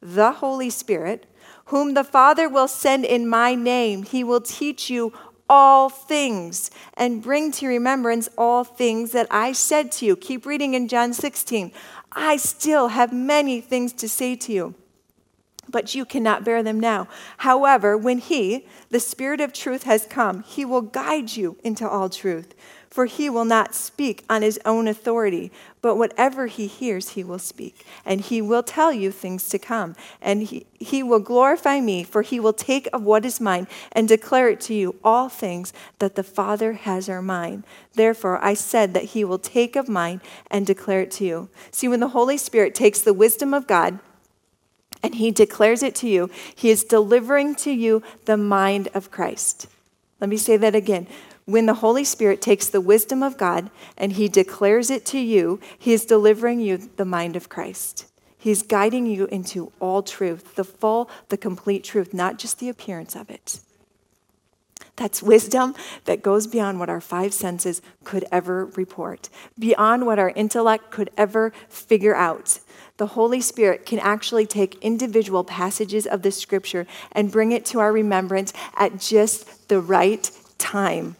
the 0.00 0.32
Holy 0.32 0.70
Spirit, 0.70 1.26
whom 1.66 1.94
the 1.94 2.04
Father 2.04 2.48
will 2.48 2.68
send 2.68 3.04
in 3.04 3.28
my 3.28 3.54
name. 3.54 4.02
He 4.02 4.24
will 4.24 4.40
teach 4.40 4.88
you 4.88 5.12
all 5.48 5.88
things 5.88 6.70
and 6.94 7.22
bring 7.22 7.50
to 7.52 7.66
remembrance 7.66 8.28
all 8.36 8.64
things 8.64 9.12
that 9.12 9.26
I 9.30 9.52
said 9.52 9.90
to 9.92 10.06
you. 10.06 10.16
Keep 10.16 10.46
reading 10.46 10.74
in 10.74 10.88
John 10.88 11.12
16. 11.12 11.72
I 12.12 12.36
still 12.36 12.88
have 12.88 13.12
many 13.12 13.60
things 13.60 13.92
to 13.94 14.08
say 14.08 14.36
to 14.36 14.52
you, 14.52 14.74
but 15.68 15.94
you 15.94 16.04
cannot 16.04 16.44
bear 16.44 16.62
them 16.62 16.80
now. 16.80 17.08
However, 17.38 17.96
when 17.96 18.18
He, 18.18 18.66
the 18.90 19.00
Spirit 19.00 19.40
of 19.40 19.52
truth, 19.52 19.84
has 19.84 20.06
come, 20.06 20.42
He 20.42 20.64
will 20.64 20.82
guide 20.82 21.36
you 21.36 21.56
into 21.62 21.88
all 21.88 22.08
truth. 22.08 22.54
For 22.90 23.04
he 23.04 23.28
will 23.28 23.44
not 23.44 23.74
speak 23.74 24.24
on 24.30 24.40
his 24.42 24.58
own 24.64 24.88
authority, 24.88 25.52
but 25.82 25.96
whatever 25.96 26.46
he 26.46 26.66
hears, 26.66 27.10
he 27.10 27.22
will 27.22 27.38
speak. 27.38 27.84
And 28.04 28.20
he 28.20 28.40
will 28.40 28.62
tell 28.62 28.92
you 28.92 29.10
things 29.10 29.48
to 29.50 29.58
come. 29.58 29.94
And 30.22 30.44
he, 30.44 30.66
he 30.80 31.02
will 31.02 31.20
glorify 31.20 31.80
me, 31.80 32.02
for 32.02 32.22
he 32.22 32.40
will 32.40 32.54
take 32.54 32.88
of 32.92 33.02
what 33.02 33.26
is 33.26 33.40
mine 33.40 33.68
and 33.92 34.08
declare 34.08 34.48
it 34.48 34.60
to 34.62 34.74
you 34.74 34.96
all 35.04 35.28
things 35.28 35.72
that 35.98 36.14
the 36.14 36.22
Father 36.22 36.72
has 36.72 37.08
are 37.10 37.22
mine. 37.22 37.64
Therefore, 37.94 38.42
I 38.42 38.54
said 38.54 38.94
that 38.94 39.04
he 39.04 39.22
will 39.22 39.38
take 39.38 39.76
of 39.76 39.88
mine 39.88 40.22
and 40.50 40.66
declare 40.66 41.02
it 41.02 41.10
to 41.12 41.24
you. 41.24 41.50
See, 41.70 41.88
when 41.88 42.00
the 42.00 42.08
Holy 42.08 42.38
Spirit 42.38 42.74
takes 42.74 43.00
the 43.00 43.14
wisdom 43.14 43.52
of 43.52 43.66
God, 43.66 43.98
and 45.02 45.16
he 45.16 45.30
declares 45.30 45.82
it 45.82 45.94
to 45.96 46.08
you, 46.08 46.30
he 46.54 46.70
is 46.70 46.84
delivering 46.84 47.54
to 47.56 47.70
you 47.70 48.02
the 48.24 48.36
mind 48.36 48.88
of 48.94 49.10
Christ. 49.10 49.66
Let 50.20 50.30
me 50.30 50.36
say 50.36 50.56
that 50.56 50.74
again 50.74 51.06
when 51.48 51.64
the 51.64 51.74
Holy 51.74 52.04
Spirit 52.04 52.42
takes 52.42 52.66
the 52.66 52.80
wisdom 52.80 53.22
of 53.22 53.38
God 53.38 53.70
and 53.96 54.12
he 54.12 54.28
declares 54.28 54.90
it 54.90 55.06
to 55.06 55.18
you, 55.18 55.60
he 55.78 55.94
is 55.94 56.04
delivering 56.04 56.60
you 56.60 56.76
the 56.76 57.06
mind 57.06 57.36
of 57.36 57.48
Christ. 57.48 58.04
He's 58.36 58.62
guiding 58.62 59.06
you 59.06 59.24
into 59.26 59.72
all 59.80 60.02
truth, 60.02 60.56
the 60.56 60.64
full, 60.64 61.08
the 61.30 61.38
complete 61.38 61.84
truth, 61.84 62.12
not 62.12 62.38
just 62.38 62.58
the 62.58 62.68
appearance 62.68 63.16
of 63.16 63.30
it. 63.30 63.60
That's 64.98 65.22
wisdom 65.22 65.76
that 66.06 66.22
goes 66.22 66.48
beyond 66.48 66.80
what 66.80 66.90
our 66.90 67.00
five 67.00 67.32
senses 67.32 67.80
could 68.02 68.24
ever 68.32 68.66
report, 68.74 69.28
beyond 69.56 70.06
what 70.06 70.18
our 70.18 70.30
intellect 70.30 70.90
could 70.90 71.10
ever 71.16 71.52
figure 71.68 72.16
out. 72.16 72.58
The 72.96 73.06
Holy 73.06 73.40
Spirit 73.40 73.86
can 73.86 74.00
actually 74.00 74.44
take 74.44 74.74
individual 74.82 75.44
passages 75.44 76.04
of 76.04 76.22
the 76.22 76.32
scripture 76.32 76.84
and 77.12 77.30
bring 77.30 77.52
it 77.52 77.64
to 77.66 77.78
our 77.78 77.92
remembrance 77.92 78.52
at 78.76 78.98
just 78.98 79.68
the 79.68 79.80
right 79.80 80.28
time. 80.58 81.14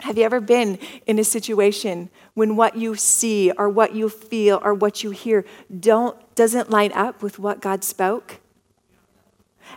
Have 0.00 0.18
you 0.18 0.24
ever 0.24 0.40
been 0.40 0.80
in 1.06 1.20
a 1.20 1.24
situation 1.24 2.10
when 2.34 2.56
what 2.56 2.76
you 2.76 2.96
see 2.96 3.52
or 3.52 3.68
what 3.68 3.94
you 3.94 4.08
feel 4.08 4.60
or 4.64 4.74
what 4.74 5.04
you 5.04 5.10
hear 5.10 5.44
don't, 5.78 6.16
doesn't 6.34 6.68
line 6.68 6.92
up 6.92 7.22
with 7.22 7.38
what 7.38 7.60
God 7.60 7.84
spoke? 7.84 8.40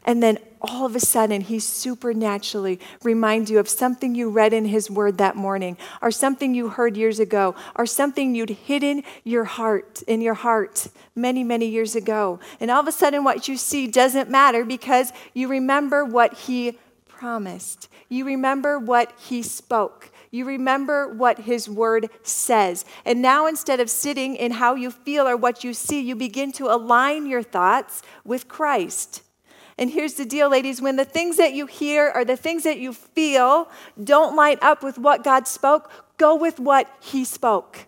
And 0.03 0.23
then 0.23 0.39
all 0.61 0.85
of 0.85 0.95
a 0.95 0.99
sudden, 0.99 1.41
he 1.41 1.59
supernaturally 1.59 2.79
reminds 3.03 3.49
you 3.49 3.59
of 3.59 3.69
something 3.69 4.15
you 4.15 4.29
read 4.29 4.53
in 4.53 4.65
his 4.65 4.89
word 4.89 5.17
that 5.17 5.35
morning, 5.35 5.77
or 6.01 6.11
something 6.11 6.53
you 6.53 6.69
heard 6.69 6.97
years 6.97 7.19
ago, 7.19 7.55
or 7.75 7.85
something 7.85 8.35
you'd 8.35 8.49
hidden 8.49 9.03
your 9.23 9.45
heart 9.45 10.01
in 10.03 10.21
your 10.21 10.33
heart 10.33 10.87
many, 11.15 11.43
many 11.43 11.67
years 11.67 11.95
ago. 11.95 12.39
And 12.59 12.69
all 12.69 12.81
of 12.81 12.87
a 12.87 12.91
sudden, 12.91 13.23
what 13.23 13.47
you 13.47 13.57
see 13.57 13.87
doesn't 13.87 14.29
matter 14.29 14.65
because 14.65 15.11
you 15.33 15.47
remember 15.47 16.03
what 16.03 16.33
he 16.33 16.77
promised. 17.07 17.87
You 18.07 18.25
remember 18.25 18.79
what 18.79 19.13
he 19.19 19.41
spoke. 19.41 20.11
You 20.31 20.45
remember 20.45 21.07
what 21.07 21.39
his 21.39 21.67
word 21.67 22.09
says. 22.21 22.85
And 23.03 23.21
now, 23.21 23.47
instead 23.47 23.79
of 23.79 23.89
sitting 23.89 24.35
in 24.35 24.51
how 24.51 24.75
you 24.75 24.91
feel 24.91 25.27
or 25.27 25.35
what 25.35 25.63
you 25.63 25.73
see, 25.73 26.01
you 26.01 26.15
begin 26.15 26.51
to 26.53 26.67
align 26.67 27.25
your 27.25 27.43
thoughts 27.43 28.01
with 28.23 28.47
Christ. 28.47 29.23
And 29.79 29.89
here's 29.89 30.15
the 30.15 30.25
deal, 30.25 30.49
ladies 30.49 30.81
when 30.81 30.97
the 30.97 31.05
things 31.05 31.37
that 31.37 31.53
you 31.53 31.65
hear 31.65 32.11
or 32.13 32.25
the 32.25 32.35
things 32.35 32.63
that 32.63 32.79
you 32.79 32.91
feel 32.91 33.69
don't 34.03 34.35
line 34.35 34.57
up 34.61 34.83
with 34.83 34.97
what 34.97 35.23
God 35.23 35.47
spoke, 35.47 35.89
go 36.17 36.35
with 36.35 36.59
what 36.59 36.93
he 36.99 37.23
spoke. 37.23 37.85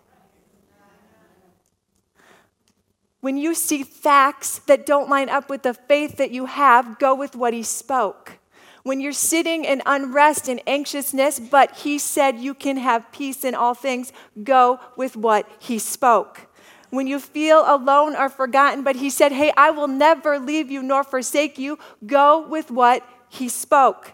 When 3.19 3.37
you 3.37 3.53
see 3.53 3.83
facts 3.83 4.59
that 4.67 4.85
don't 4.85 5.09
line 5.09 5.27
up 5.27 5.49
with 5.49 5.63
the 5.63 5.73
faith 5.73 6.15
that 6.15 6.31
you 6.31 6.45
have, 6.45 6.97
go 6.97 7.13
with 7.13 7.35
what 7.35 7.53
he 7.53 7.61
spoke 7.61 8.39
when 8.83 8.99
you're 8.99 9.11
sitting 9.11 9.63
in 9.63 9.81
unrest 9.85 10.47
and 10.47 10.61
anxiousness, 10.65 11.39
but 11.39 11.77
He 11.77 11.99
said 11.99 12.39
you 12.39 12.53
can 12.53 12.77
have 12.77 13.11
peace 13.11 13.43
in 13.43 13.55
all 13.55 13.73
things, 13.73 14.11
go 14.43 14.79
with 14.95 15.15
what 15.15 15.47
He 15.59 15.77
spoke. 15.79 16.47
When 16.91 17.07
you 17.07 17.19
feel 17.19 17.63
alone 17.65 18.15
or 18.15 18.29
forgotten, 18.29 18.83
but 18.83 18.97
He 18.97 19.09
said, 19.09 19.31
Hey, 19.31 19.51
I 19.57 19.71
will 19.71 19.87
never 19.87 20.37
leave 20.37 20.69
you 20.69 20.83
nor 20.83 21.03
forsake 21.03 21.57
you, 21.57 21.79
go 22.05 22.47
with 22.47 22.69
what 22.69 23.03
He 23.29 23.49
spoke. 23.49 24.13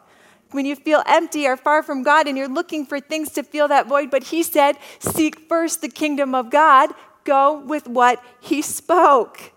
When 0.51 0.65
you 0.65 0.77
feel 0.77 1.03
empty 1.05 1.45
or 1.45 1.57
far 1.57 1.83
from 1.83 2.03
God 2.03 2.27
and 2.27 2.37
you're 2.37 2.47
looking 2.47 2.85
for 2.85 3.01
things 3.01 3.31
to 3.33 3.43
fill 3.43 3.67
that 3.67 3.87
void, 3.87 4.09
but 4.09 4.23
He 4.23 4.43
said, 4.43 4.77
Seek 4.99 5.49
first 5.49 5.81
the 5.81 5.89
kingdom 5.89 6.33
of 6.33 6.49
God, 6.49 6.91
go 7.25 7.59
with 7.59 7.87
what 7.87 8.23
He 8.39 8.61
spoke. 8.61 9.51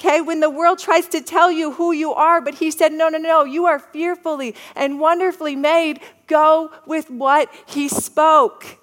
Okay, 0.00 0.20
when 0.20 0.38
the 0.38 0.50
world 0.50 0.78
tries 0.78 1.08
to 1.08 1.20
tell 1.20 1.50
you 1.50 1.72
who 1.72 1.90
you 1.90 2.14
are, 2.14 2.40
but 2.40 2.54
he 2.54 2.70
said, 2.70 2.92
No, 2.92 3.08
no, 3.08 3.18
no, 3.18 3.42
you 3.42 3.66
are 3.66 3.80
fearfully 3.80 4.54
and 4.76 5.00
wonderfully 5.00 5.56
made. 5.56 5.98
Go 6.28 6.70
with 6.86 7.10
what 7.10 7.52
he 7.66 7.88
spoke. 7.88 8.78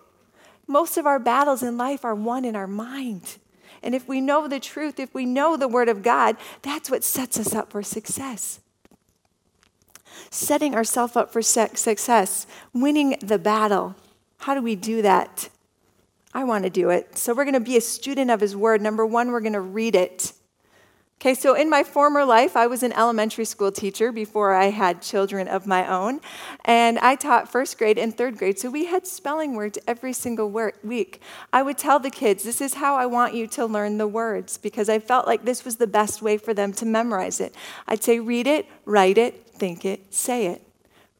Most 0.67 0.97
of 0.97 1.05
our 1.05 1.19
battles 1.19 1.63
in 1.63 1.77
life 1.77 2.03
are 2.03 2.15
won 2.15 2.43
in 2.43 2.53
our 2.53 2.67
mind. 2.67 3.37
And 3.85 3.93
if 3.93 4.07
we 4.07 4.19
know 4.19 4.47
the 4.47 4.59
truth, 4.59 4.99
if 4.99 5.13
we 5.13 5.27
know 5.27 5.55
the 5.55 5.67
Word 5.67 5.89
of 5.89 6.01
God, 6.01 6.37
that's 6.63 6.89
what 6.89 7.03
sets 7.03 7.39
us 7.39 7.53
up 7.53 7.71
for 7.71 7.83
success. 7.83 8.59
Setting 10.31 10.73
ourselves 10.73 11.15
up 11.15 11.31
for 11.31 11.43
success, 11.43 12.47
winning 12.73 13.15
the 13.21 13.37
battle. 13.37 13.95
How 14.39 14.55
do 14.55 14.61
we 14.63 14.75
do 14.75 15.03
that? 15.03 15.49
I 16.33 16.43
want 16.43 16.63
to 16.63 16.71
do 16.71 16.89
it. 16.89 17.15
So, 17.17 17.33
we're 17.33 17.45
going 17.45 17.53
to 17.53 17.59
be 17.59 17.77
a 17.77 17.81
student 17.81 18.31
of 18.31 18.41
His 18.41 18.55
Word. 18.55 18.81
Number 18.81 19.05
one, 19.05 19.31
we're 19.31 19.39
going 19.39 19.53
to 19.53 19.61
read 19.61 19.95
it. 19.95 20.33
Okay, 21.25 21.33
so 21.33 21.55
in 21.55 21.71
my 21.71 21.81
former 21.81 22.23
life, 22.23 22.55
I 22.55 22.67
was 22.67 22.83
an 22.83 22.93
elementary 22.93 23.45
school 23.45 23.71
teacher 23.71 24.11
before 24.11 24.53
I 24.53 24.65
had 24.65 25.01
children 25.01 25.47
of 25.47 25.65
my 25.65 25.91
own, 25.91 26.21
and 26.63 26.99
I 26.99 27.15
taught 27.15 27.51
first 27.51 27.79
grade 27.79 27.97
and 27.97 28.15
third 28.15 28.37
grade, 28.37 28.59
so 28.59 28.69
we 28.69 28.85
had 28.85 29.07
spelling 29.07 29.55
words 29.55 29.79
every 29.87 30.13
single 30.13 30.51
week. 30.83 31.19
I 31.51 31.63
would 31.63 31.79
tell 31.79 31.97
the 31.97 32.11
kids, 32.11 32.43
This 32.43 32.61
is 32.61 32.75
how 32.75 32.93
I 32.93 33.07
want 33.07 33.33
you 33.33 33.47
to 33.47 33.65
learn 33.65 33.97
the 33.97 34.07
words, 34.07 34.59
because 34.59 34.87
I 34.87 34.99
felt 34.99 35.25
like 35.25 35.45
this 35.45 35.65
was 35.65 35.77
the 35.77 35.87
best 35.87 36.21
way 36.21 36.37
for 36.37 36.53
them 36.53 36.71
to 36.73 36.85
memorize 36.85 37.41
it. 37.41 37.55
I'd 37.87 38.03
say, 38.03 38.19
Read 38.19 38.45
it, 38.45 38.67
write 38.85 39.17
it, 39.17 39.47
think 39.47 39.83
it, 39.83 40.13
say 40.13 40.45
it. 40.45 40.61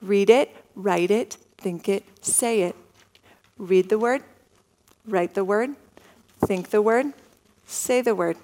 Read 0.04 0.30
it, 0.30 0.56
write 0.76 1.10
it, 1.10 1.38
think 1.58 1.90
it, 1.90 2.04
say 2.24 2.62
it. 2.62 2.76
Read 3.58 3.90
the 3.90 3.98
word, 3.98 4.22
write 5.08 5.34
the 5.34 5.44
word, 5.44 5.72
think 6.42 6.70
the 6.70 6.84
word, 6.84 7.08
say 7.66 8.02
the 8.02 8.14
word. 8.14 8.38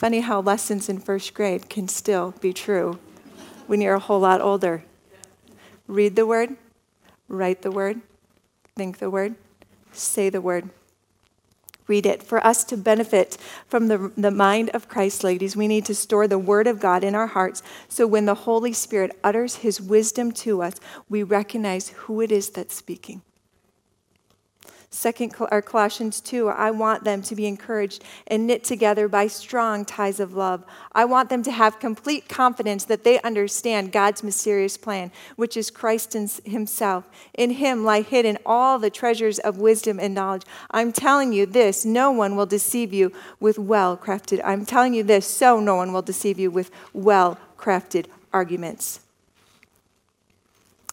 Funny 0.00 0.20
how 0.20 0.40
lessons 0.40 0.88
in 0.88 0.98
first 0.98 1.34
grade 1.34 1.68
can 1.68 1.86
still 1.86 2.32
be 2.40 2.54
true 2.54 2.98
when 3.66 3.82
you're 3.82 3.96
a 3.96 3.98
whole 3.98 4.20
lot 4.20 4.40
older. 4.40 4.82
Read 5.86 6.16
the 6.16 6.24
word, 6.24 6.56
write 7.28 7.60
the 7.60 7.70
word, 7.70 8.00
think 8.74 8.96
the 8.96 9.10
word, 9.10 9.34
say 9.92 10.30
the 10.30 10.40
word. 10.40 10.70
Read 11.86 12.06
it. 12.06 12.22
For 12.22 12.42
us 12.46 12.64
to 12.64 12.78
benefit 12.78 13.36
from 13.66 13.88
the, 13.88 14.10
the 14.16 14.30
mind 14.30 14.70
of 14.70 14.88
Christ, 14.88 15.22
ladies, 15.22 15.54
we 15.54 15.68
need 15.68 15.84
to 15.84 15.94
store 15.94 16.26
the 16.26 16.38
Word 16.38 16.66
of 16.66 16.80
God 16.80 17.04
in 17.04 17.14
our 17.14 17.26
hearts 17.26 17.62
so 17.90 18.06
when 18.06 18.24
the 18.24 18.34
Holy 18.34 18.72
Spirit 18.72 19.18
utters 19.22 19.56
His 19.56 19.82
wisdom 19.82 20.32
to 20.32 20.62
us, 20.62 20.76
we 21.10 21.22
recognize 21.22 21.90
who 21.90 22.22
it 22.22 22.32
is 22.32 22.48
that's 22.48 22.74
speaking. 22.74 23.20
Second 24.92 25.36
or 25.38 25.62
Colossians 25.62 26.20
2, 26.20 26.48
I 26.48 26.72
want 26.72 27.04
them 27.04 27.22
to 27.22 27.36
be 27.36 27.46
encouraged 27.46 28.02
and 28.26 28.44
knit 28.44 28.64
together 28.64 29.06
by 29.06 29.28
strong 29.28 29.84
ties 29.84 30.18
of 30.18 30.34
love. 30.34 30.64
I 30.90 31.04
want 31.04 31.28
them 31.30 31.44
to 31.44 31.52
have 31.52 31.78
complete 31.78 32.28
confidence 32.28 32.84
that 32.86 33.04
they 33.04 33.20
understand 33.20 33.92
God's 33.92 34.24
mysterious 34.24 34.76
plan, 34.76 35.12
which 35.36 35.56
is 35.56 35.70
Christ 35.70 36.14
himself. 36.44 37.08
In 37.34 37.50
him 37.50 37.84
lie 37.84 38.02
hidden 38.02 38.36
all 38.44 38.80
the 38.80 38.90
treasures 38.90 39.38
of 39.38 39.58
wisdom 39.58 40.00
and 40.00 40.12
knowledge. 40.12 40.42
I'm 40.72 40.90
telling 40.92 41.32
you 41.32 41.46
this, 41.46 41.84
no 41.84 42.10
one 42.10 42.34
will 42.34 42.46
deceive 42.46 42.92
you 42.92 43.12
with 43.38 43.60
well-crafted. 43.60 44.40
I'm 44.44 44.66
telling 44.66 44.92
you 44.92 45.04
this, 45.04 45.24
so 45.24 45.60
no 45.60 45.76
one 45.76 45.92
will 45.92 46.02
deceive 46.02 46.40
you 46.40 46.50
with 46.50 46.72
well-crafted 46.92 48.06
arguments. 48.32 48.98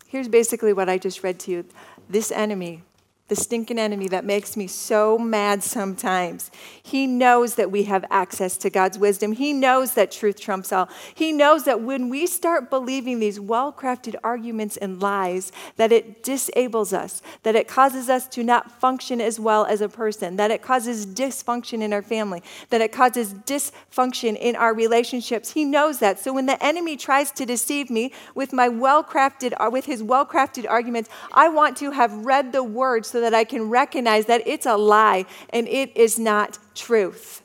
Here's 0.07 0.27
basically 0.27 0.71
what 0.71 0.87
I 0.87 0.99
just 0.99 1.23
read 1.23 1.39
to 1.39 1.51
you. 1.51 1.65
This 2.07 2.31
enemy 2.31 2.83
the 3.27 3.35
stinking 3.35 3.77
enemy 3.77 4.07
that 4.07 4.23
makes 4.23 4.55
me 4.55 4.67
so 4.67 5.17
mad 5.17 5.61
sometimes. 5.61 6.49
He 6.81 7.05
knows 7.05 7.55
that 7.55 7.69
we 7.69 7.83
have 7.83 8.05
access 8.09 8.55
to 8.57 8.69
God's 8.69 8.97
wisdom. 8.97 9.33
He 9.33 9.51
knows 9.51 9.95
that 9.95 10.11
truth 10.11 10.39
trumps 10.39 10.71
all. 10.71 10.87
He 11.13 11.33
knows 11.33 11.65
that 11.65 11.81
when 11.81 12.07
we 12.09 12.25
start 12.25 12.69
believing 12.69 13.19
these 13.19 13.39
well-crafted 13.39 14.15
arguments 14.23 14.77
and 14.77 15.01
lies, 15.01 15.51
that 15.75 15.91
it 15.91 16.23
disables 16.23 16.93
us, 16.93 17.21
that 17.43 17.55
it 17.55 17.67
causes 17.67 18.09
us 18.09 18.27
to 18.29 18.43
not 18.43 18.71
function 18.71 19.19
as 19.19 19.39
well 19.39 19.65
as 19.65 19.81
a 19.81 19.89
person, 19.89 20.37
that 20.37 20.51
it 20.51 20.61
causes 20.61 21.05
dysfunction 21.05 21.81
in 21.81 21.91
our 21.91 22.01
family, 22.01 22.41
that 22.69 22.79
it 22.79 22.93
causes 22.93 23.33
dysfunction 23.33 24.37
in 24.37 24.55
our 24.55 24.73
relationships. 24.73 25.51
He 25.51 25.65
knows 25.65 25.99
that. 25.99 26.19
So 26.19 26.31
when 26.31 26.45
the 26.45 26.63
enemy 26.63 26.95
tries 26.95 27.31
to 27.31 27.45
deceive 27.45 27.89
me 27.89 28.13
with 28.35 28.53
my 28.53 28.69
well-crafted 28.69 29.53
with 29.71 29.85
his 29.85 30.01
well-crafted 30.01 30.65
arguments, 30.69 31.09
I 31.33 31.49
want 31.49 31.75
to 31.77 31.91
have 31.91 32.25
read 32.25 32.53
the 32.53 32.63
word 32.63 33.05
so 33.05 33.16
that 33.21 33.33
I 33.33 33.43
can 33.43 33.69
recognize 33.69 34.25
that 34.25 34.47
it's 34.47 34.65
a 34.65 34.75
lie 34.77 35.25
and 35.51 35.67
it 35.67 35.95
is 35.95 36.17
not 36.19 36.57
truth. 36.75 37.41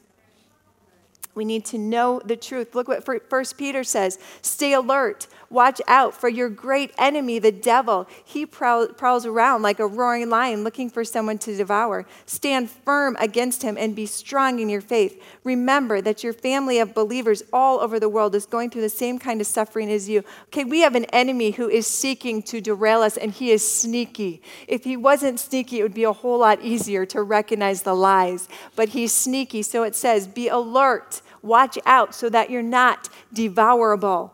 We 1.35 1.45
need 1.45 1.64
to 1.67 1.79
know 1.79 2.21
the 2.25 2.37
truth. 2.37 2.75
Look 2.75 2.88
what 2.88 3.05
First 3.05 3.57
Peter 3.57 3.85
says 3.85 4.19
stay 4.43 4.75
alert, 4.75 5.26
Watch 5.52 5.82
out 5.87 6.14
for 6.14 6.30
your 6.30 6.49
great 6.49 6.94
enemy, 6.97 7.38
the 7.38 7.52
devil. 7.52 8.09
He 8.25 8.47
prowls 8.47 9.26
around 9.26 9.61
like 9.61 9.78
a 9.80 9.87
roaring 9.87 10.30
lion 10.30 10.64
looking 10.64 10.88
for 10.88 11.04
someone 11.04 11.37
to 11.40 11.54
devour. 11.54 12.06
Stand 12.25 12.71
firm 12.71 13.18
against 13.21 13.62
him 13.62 13.76
and 13.76 13.94
be 13.94 14.06
strong 14.06 14.61
in 14.61 14.71
your 14.71 14.80
faith. 14.80 15.23
Remember 15.44 16.00
that 16.00 16.25
your 16.25 16.32
family 16.32 16.78
of 16.78 16.94
believers 16.94 17.42
all 17.52 17.80
over 17.80 18.00
the 18.00 18.09
world 18.09 18.35
is 18.35 18.47
going 18.47 18.71
through 18.71 18.80
the 18.80 18.88
same 18.88 19.18
kind 19.18 19.42
of 19.42 19.47
suffering 19.47 19.90
as 19.90 20.09
you. 20.09 20.25
Okay, 20.47 20.64
we 20.64 20.80
have 20.80 20.94
an 20.94 21.04
enemy 21.06 21.50
who 21.50 21.68
is 21.68 21.87
seeking 21.87 22.42
to 22.44 22.62
derail 22.62 23.02
us, 23.02 23.18
and 23.18 23.30
he 23.30 23.50
is 23.50 23.62
sneaky. 23.71 24.40
If 24.66 24.85
he 24.85 24.97
wasn't 24.97 25.38
sneaky, 25.38 25.80
it 25.80 25.82
would 25.82 25.92
be 25.92 26.04
a 26.04 26.14
whole 26.14 26.38
lot 26.38 26.62
easier 26.62 27.04
to 27.06 27.23
recognize 27.23 27.82
the 27.82 27.94
lies. 27.94 28.49
But 28.75 28.88
he's 28.88 29.12
sneaky, 29.12 29.61
so 29.61 29.82
it 29.82 29.94
says, 29.94 30.26
be 30.26 30.49
alert. 30.49 31.21
Watch 31.42 31.76
out 31.85 32.14
so 32.14 32.30
that 32.30 32.49
you're 32.49 32.62
not 32.62 33.11
devourable. 33.35 34.32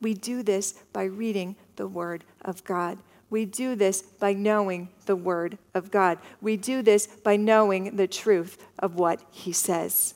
We 0.00 0.14
do 0.14 0.42
this 0.42 0.72
by 0.92 1.04
reading 1.04 1.56
the 1.76 1.86
Word 1.86 2.24
of 2.42 2.64
God. 2.64 2.98
We 3.28 3.44
do 3.44 3.76
this 3.76 4.02
by 4.02 4.32
knowing 4.32 4.88
the 5.06 5.16
Word 5.16 5.58
of 5.74 5.90
God. 5.90 6.18
We 6.40 6.56
do 6.56 6.82
this 6.82 7.06
by 7.06 7.36
knowing 7.36 7.96
the 7.96 8.08
truth 8.08 8.58
of 8.78 8.96
what 8.96 9.20
He 9.30 9.52
says. 9.52 10.14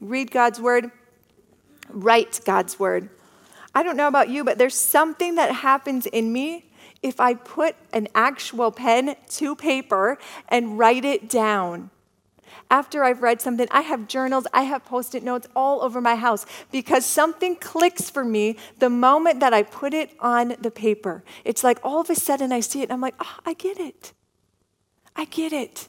Read 0.00 0.30
God's 0.30 0.60
Word, 0.60 0.90
write 1.90 2.40
God's 2.44 2.78
Word. 2.78 3.10
I 3.74 3.82
don't 3.82 3.96
know 3.96 4.08
about 4.08 4.30
you, 4.30 4.42
but 4.42 4.56
there's 4.56 4.74
something 4.74 5.34
that 5.34 5.52
happens 5.52 6.06
in 6.06 6.32
me 6.32 6.70
if 7.02 7.20
I 7.20 7.34
put 7.34 7.76
an 7.92 8.08
actual 8.14 8.72
pen 8.72 9.16
to 9.28 9.54
paper 9.54 10.18
and 10.48 10.78
write 10.78 11.04
it 11.04 11.28
down 11.28 11.90
after 12.70 13.04
I've 13.04 13.22
read 13.22 13.40
something, 13.40 13.68
I 13.70 13.82
have 13.82 14.08
journals, 14.08 14.46
I 14.52 14.62
have 14.62 14.84
post 14.84 15.14
it 15.14 15.22
notes 15.22 15.48
all 15.54 15.82
over 15.82 16.00
my 16.00 16.16
house 16.16 16.46
because 16.72 17.04
something 17.04 17.56
clicks 17.56 18.10
for 18.10 18.24
me 18.24 18.56
the 18.78 18.90
moment 18.90 19.40
that 19.40 19.54
I 19.54 19.62
put 19.62 19.94
it 19.94 20.10
on 20.20 20.56
the 20.60 20.70
paper. 20.70 21.24
It's 21.44 21.62
like 21.62 21.78
all 21.82 22.00
of 22.00 22.10
a 22.10 22.14
sudden 22.14 22.52
I 22.52 22.60
see 22.60 22.80
it 22.80 22.84
and 22.84 22.92
I'm 22.92 23.00
like, 23.00 23.14
oh, 23.20 23.36
I 23.44 23.54
get 23.54 23.78
it. 23.78 24.12
I 25.14 25.24
get 25.26 25.52
it. 25.52 25.88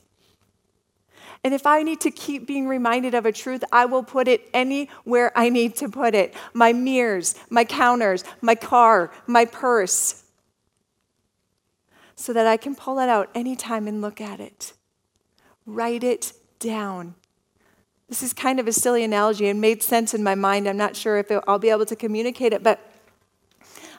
And 1.44 1.54
if 1.54 1.66
I 1.68 1.84
need 1.84 2.02
to 2.02 2.12
keep 2.12 2.48
being 2.48 2.68
reminded 2.68 3.14
of 3.14 3.26
a 3.26 3.32
truth, 3.32 3.64
I 3.72 3.86
will 3.86 4.04
put 4.04 4.28
it 4.28 4.50
anywhere 4.54 5.32
I 5.36 5.50
need 5.50 5.76
to 5.78 5.90
put 5.90 6.16
it 6.16 6.34
my 6.54 6.74
mirrors, 6.74 7.36
my 7.50 7.64
counters, 7.64 8.24
my 8.42 8.56
car, 8.56 9.12
my 9.28 9.46
purse 9.46 10.24
so 12.18 12.34
that 12.34 12.48
I 12.48 12.58
can 12.58 12.76
pull 12.76 13.00
it 13.00 13.08
out 13.08 13.30
anytime 13.36 13.88
and 13.88 14.02
look 14.02 14.20
at 14.20 14.40
it. 14.40 14.74
Write 15.66 16.04
it 16.04 16.34
down. 16.60 17.16
This 18.10 18.24
is 18.24 18.34
kind 18.34 18.60
of 18.60 18.68
a 18.68 18.72
silly 18.72 19.04
analogy 19.04 19.48
and 19.48 19.60
made 19.60 19.84
sense 19.84 20.14
in 20.14 20.24
my 20.24 20.36
mind. 20.36 20.68
I'm 20.68 20.78
not 20.78 20.96
sure 20.96 21.18
if 21.18 21.32
I'll 21.48 21.60
be 21.60 21.70
able 21.70 21.86
to 21.86 21.96
communicate 21.96 22.54
it, 22.54 22.64
but 22.64 22.80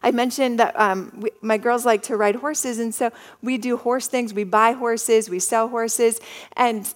I 0.02 0.12
mentioned 0.12 0.58
that 0.60 0.78
um, 0.78 1.12
we, 1.20 1.30
my 1.42 1.58
girls 1.58 1.84
like 1.84 2.02
to 2.04 2.16
ride 2.16 2.36
horses, 2.36 2.78
and 2.78 2.94
so 2.94 3.10
we 3.42 3.58
do 3.58 3.76
horse 3.76 4.06
things. 4.06 4.32
We 4.32 4.44
buy 4.44 4.72
horses, 4.72 5.28
we 5.28 5.40
sell 5.40 5.68
horses, 5.68 6.20
and 6.56 6.92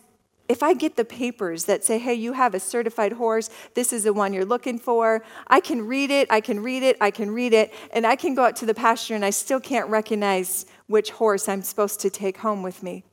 if 0.49 0.63
I 0.63 0.75
get 0.75 0.97
the 0.97 1.05
papers 1.05 1.65
that 1.65 1.85
say, 1.85 1.99
hey, 1.99 2.15
you 2.15 2.35
have 2.35 2.55
a 2.55 2.61
certified 2.61 3.15
horse, 3.15 3.49
this 3.75 3.93
is 3.93 4.05
the 4.05 4.13
one 4.13 4.33
you're 4.33 4.45
looking 4.45 4.79
for, 4.79 5.25
I 5.47 5.61
can 5.61 5.87
read 5.87 6.11
it, 6.11 6.31
I 6.31 6.41
can 6.41 6.61
read 6.61 6.83
it, 6.83 6.97
I 7.01 7.11
can 7.11 7.31
read 7.31 7.55
it, 7.55 7.73
and 7.93 8.07
I 8.07 8.17
can 8.17 8.35
go 8.35 8.45
out 8.45 8.57
to 8.57 8.67
the 8.67 8.75
pasture 8.75 9.15
and 9.15 9.25
I 9.25 9.31
still 9.31 9.61
can't 9.61 9.89
recognize 9.89 10.67
which 10.89 11.11
horse 11.13 11.49
I'm 11.49 11.63
supposed 11.63 12.01
to 12.01 12.11
take 12.11 12.39
home 12.39 12.63
with 12.63 12.83
me. 12.83 13.05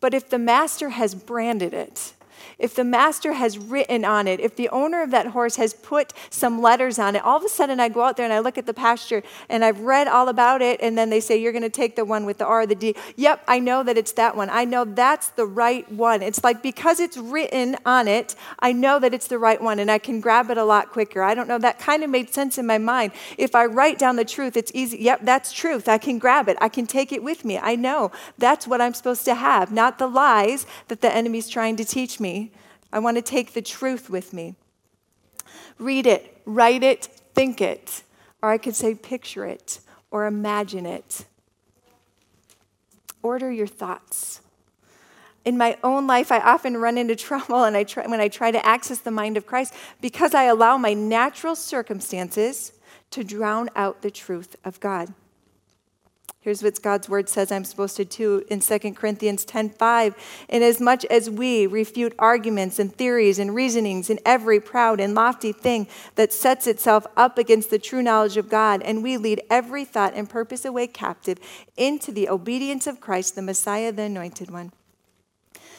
But 0.00 0.14
if 0.14 0.28
the 0.28 0.38
master 0.38 0.90
has 0.90 1.14
branded 1.14 1.74
it, 1.74 2.14
if 2.58 2.74
the 2.74 2.84
master 2.84 3.34
has 3.34 3.58
written 3.58 4.04
on 4.04 4.26
it, 4.26 4.40
if 4.40 4.56
the 4.56 4.68
owner 4.70 5.02
of 5.02 5.10
that 5.10 5.28
horse 5.28 5.56
has 5.56 5.74
put 5.74 6.12
some 6.30 6.60
letters 6.60 6.98
on 6.98 7.16
it, 7.16 7.22
all 7.22 7.36
of 7.36 7.44
a 7.44 7.48
sudden 7.48 7.80
I 7.80 7.88
go 7.88 8.02
out 8.02 8.16
there 8.16 8.24
and 8.24 8.32
I 8.32 8.38
look 8.38 8.58
at 8.58 8.66
the 8.66 8.74
pasture 8.74 9.22
and 9.48 9.64
I've 9.64 9.80
read 9.80 10.08
all 10.08 10.28
about 10.28 10.62
it, 10.62 10.80
and 10.80 10.96
then 10.96 11.10
they 11.10 11.20
say, 11.20 11.36
You're 11.36 11.52
going 11.52 11.62
to 11.62 11.68
take 11.70 11.96
the 11.96 12.04
one 12.04 12.24
with 12.24 12.38
the 12.38 12.46
R 12.46 12.66
the 12.66 12.74
D. 12.74 12.94
Yep, 13.16 13.44
I 13.48 13.58
know 13.58 13.82
that 13.82 13.98
it's 13.98 14.12
that 14.12 14.36
one. 14.36 14.50
I 14.50 14.64
know 14.64 14.84
that's 14.84 15.28
the 15.28 15.46
right 15.46 15.90
one. 15.90 16.22
It's 16.22 16.42
like 16.44 16.62
because 16.62 17.00
it's 17.00 17.16
written 17.16 17.76
on 17.84 18.08
it, 18.08 18.34
I 18.58 18.72
know 18.72 18.98
that 18.98 19.12
it's 19.12 19.26
the 19.26 19.38
right 19.38 19.60
one 19.60 19.78
and 19.78 19.90
I 19.90 19.98
can 19.98 20.20
grab 20.20 20.50
it 20.50 20.58
a 20.58 20.64
lot 20.64 20.90
quicker. 20.90 21.22
I 21.22 21.34
don't 21.34 21.48
know, 21.48 21.58
that 21.58 21.78
kind 21.78 22.02
of 22.04 22.10
made 22.10 22.32
sense 22.32 22.58
in 22.58 22.66
my 22.66 22.78
mind. 22.78 23.12
If 23.36 23.54
I 23.54 23.66
write 23.66 23.98
down 23.98 24.16
the 24.16 24.24
truth, 24.24 24.56
it's 24.56 24.72
easy. 24.74 24.98
Yep, 24.98 25.20
that's 25.22 25.52
truth. 25.52 25.88
I 25.88 25.98
can 25.98 26.18
grab 26.18 26.48
it, 26.48 26.56
I 26.60 26.68
can 26.68 26.86
take 26.86 27.12
it 27.12 27.22
with 27.22 27.44
me. 27.44 27.58
I 27.58 27.76
know 27.76 28.12
that's 28.38 28.66
what 28.66 28.80
I'm 28.80 28.94
supposed 28.94 29.24
to 29.26 29.34
have, 29.34 29.72
not 29.72 29.98
the 29.98 30.06
lies 30.06 30.66
that 30.88 31.00
the 31.00 31.14
enemy's 31.14 31.48
trying 31.48 31.76
to 31.76 31.84
teach 31.84 32.20
me 32.20 32.29
I 32.92 32.98
want 32.98 33.16
to 33.16 33.22
take 33.22 33.52
the 33.52 33.62
truth 33.62 34.10
with 34.10 34.32
me. 34.32 34.54
Read 35.78 36.06
it, 36.06 36.40
write 36.44 36.82
it, 36.82 37.04
think 37.34 37.60
it. 37.60 38.02
Or 38.42 38.50
I 38.50 38.58
could 38.58 38.74
say 38.74 38.94
picture 38.94 39.44
it 39.44 39.80
or 40.10 40.26
imagine 40.26 40.86
it. 40.86 41.24
Order 43.22 43.50
your 43.50 43.66
thoughts. 43.66 44.40
In 45.44 45.56
my 45.56 45.78
own 45.82 46.06
life, 46.06 46.30
I 46.30 46.38
often 46.40 46.76
run 46.76 46.98
into 46.98 47.16
trouble 47.16 47.64
and 47.64 47.76
I 47.76 47.84
try, 47.84 48.06
when 48.06 48.20
I 48.20 48.28
try 48.28 48.50
to 48.50 48.64
access 48.66 48.98
the 48.98 49.10
mind 49.10 49.36
of 49.36 49.46
Christ 49.46 49.74
because 50.00 50.34
I 50.34 50.44
allow 50.44 50.76
my 50.76 50.92
natural 50.92 51.56
circumstances 51.56 52.72
to 53.10 53.24
drown 53.24 53.68
out 53.74 54.02
the 54.02 54.10
truth 54.10 54.56
of 54.64 54.80
God. 54.80 55.12
Here's 56.42 56.62
what 56.62 56.80
God's 56.80 57.06
word 57.06 57.28
says 57.28 57.52
I'm 57.52 57.64
supposed 57.64 57.98
to 57.98 58.04
do 58.06 58.42
in 58.48 58.60
2 58.60 58.96
Corinthians 58.96 59.44
10:5. 59.44 60.14
Inasmuch 60.48 61.04
as 61.04 61.28
we 61.28 61.66
refute 61.66 62.14
arguments 62.18 62.78
and 62.78 62.94
theories 62.94 63.38
and 63.38 63.54
reasonings 63.54 64.08
and 64.08 64.18
every 64.24 64.58
proud 64.58 65.00
and 65.00 65.14
lofty 65.14 65.52
thing 65.52 65.86
that 66.14 66.32
sets 66.32 66.66
itself 66.66 67.06
up 67.14 67.36
against 67.36 67.68
the 67.68 67.78
true 67.78 68.02
knowledge 68.02 68.38
of 68.38 68.48
God, 68.48 68.80
and 68.82 69.02
we 69.02 69.18
lead 69.18 69.42
every 69.50 69.84
thought 69.84 70.14
and 70.14 70.30
purpose 70.30 70.64
away 70.64 70.86
captive 70.86 71.38
into 71.76 72.10
the 72.10 72.26
obedience 72.30 72.86
of 72.86 73.02
Christ, 73.02 73.34
the 73.34 73.42
Messiah, 73.42 73.92
the 73.92 74.02
anointed 74.04 74.50
one. 74.50 74.72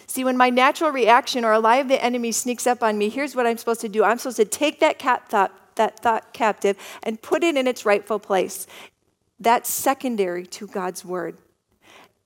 See, 0.06 0.24
when 0.24 0.38
my 0.38 0.52
natural 0.52 0.91
reaction 0.91 1.43
or 1.43 1.54
a 1.54 1.60
lie 1.60 1.78
of 1.78 1.88
the 1.88 2.04
enemy 2.04 2.32
sneaks 2.32 2.67
up 2.67 2.84
on 2.84 3.00
me, 3.00 3.10
here's 3.10 3.36
what 3.36 3.47
I'm 3.47 3.58
supposed 3.58 3.82
to 3.82 3.89
do. 3.89 4.04
I'm 4.04 4.19
supposed 4.19 4.38
to 4.38 4.45
take 4.45 4.80
that 4.80 5.00
cat 5.00 5.28
thought 5.28 5.54
that 5.76 6.00
thought 6.00 6.34
captive 6.34 6.78
and 7.02 7.21
put 7.21 7.43
it 7.43 7.56
in 7.56 7.65
its 7.65 7.86
rightful 7.86 8.19
place. 8.19 8.67
That's 9.41 9.71
secondary 9.71 10.45
to 10.45 10.67
God's 10.67 11.04
word. 11.04 11.39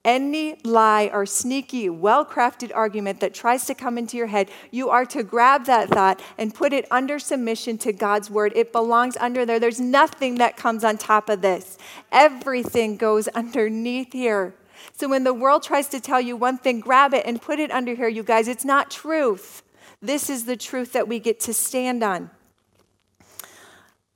Any 0.04 0.60
lie 0.64 1.10
or 1.12 1.24
sneaky, 1.24 1.88
well 1.88 2.26
crafted 2.26 2.70
argument 2.74 3.20
that 3.20 3.32
tries 3.32 3.64
to 3.66 3.74
come 3.74 3.96
into 3.96 4.18
your 4.18 4.26
head, 4.26 4.50
you 4.70 4.90
are 4.90 5.06
to 5.06 5.24
grab 5.24 5.64
that 5.64 5.88
thought 5.88 6.20
and 6.36 6.54
put 6.54 6.74
it 6.74 6.86
under 6.90 7.18
submission 7.18 7.78
to 7.78 7.92
God's 7.92 8.30
word. 8.30 8.52
It 8.54 8.70
belongs 8.70 9.16
under 9.16 9.46
there. 9.46 9.58
There's 9.58 9.80
nothing 9.80 10.36
that 10.36 10.58
comes 10.58 10.84
on 10.84 10.98
top 10.98 11.30
of 11.30 11.40
this, 11.40 11.78
everything 12.12 12.98
goes 12.98 13.28
underneath 13.34 14.12
here. 14.12 14.54
So 14.92 15.08
when 15.08 15.24
the 15.24 15.34
world 15.34 15.62
tries 15.62 15.88
to 15.88 16.00
tell 16.00 16.20
you 16.20 16.36
one 16.36 16.58
thing, 16.58 16.80
grab 16.80 17.14
it 17.14 17.24
and 17.24 17.40
put 17.40 17.58
it 17.58 17.70
under 17.70 17.94
here, 17.94 18.08
you 18.08 18.22
guys. 18.22 18.46
It's 18.46 18.64
not 18.64 18.90
truth. 18.90 19.62
This 20.02 20.28
is 20.28 20.44
the 20.44 20.56
truth 20.56 20.92
that 20.92 21.08
we 21.08 21.18
get 21.18 21.40
to 21.40 21.54
stand 21.54 22.02
on. 22.02 22.30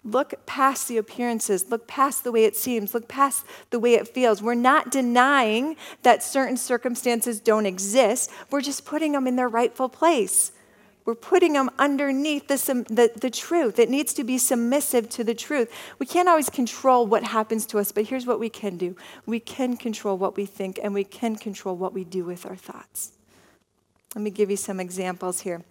Look 0.03 0.47
past 0.47 0.89
the 0.89 0.97
appearances, 0.97 1.71
look 1.71 1.87
past 1.87 2.25
the 2.25 2.33
way 2.33 2.45
it 2.45 2.57
seems, 2.57 2.95
look 2.95 3.07
past 3.07 3.45
the 3.69 3.79
way 3.79 3.95
it 3.95 4.09
feels. 4.09 4.41
We're 4.41 4.55
not 4.55 4.91
denying 4.91 5.77
that 6.03 6.23
certain 6.23 6.57
circumstances 6.57 7.39
don't 7.39 7.67
exist, 7.67 8.31
we're 8.51 8.63
just 8.63 8.87
putting 8.87 9.13
them 9.13 9.27
in 9.27 9.37
their 9.37 9.49
rightful 9.49 9.89
place. 9.89 10.53
We're 11.07 11.15
putting 11.15 11.55
them 11.55 11.71
underneath 11.79 12.47
the, 12.47 12.85
the, 12.89 13.11
the, 13.19 13.31
truth. 13.31 13.79
It 13.79 13.89
needs 13.89 14.13
to 14.15 14.23
be 14.23 14.37
submissive 14.39 15.09
to 15.11 15.25
the 15.25 15.35
truth. 15.35 15.73
We 15.99 16.05
can't 16.07 16.29
always 16.29 16.51
control 16.51 17.07
what 17.07 17.25
happens 17.25 17.65
to 17.67 17.79
us, 17.79 17.91
but 17.91 18.05
here's 18.05 18.27
what 18.27 18.39
we 18.39 18.49
can 18.49 18.77
do 18.77 18.97
we 19.27 19.41
can 19.41 19.77
control 19.77 20.19
what 20.19 20.37
we 20.37 20.47
think, 20.47 20.79
and 20.83 20.95
we 20.95 21.05
can 21.05 21.37
control 21.37 21.75
what 21.75 21.95
we 21.95 22.05
do 22.05 22.25
with 22.25 22.47
our 22.47 22.55
thoughts. 22.55 23.13
Let 24.15 24.23
me 24.23 24.31
give 24.31 24.51
you 24.51 24.57
some 24.57 24.79
examples 24.79 25.41
here. 25.41 25.63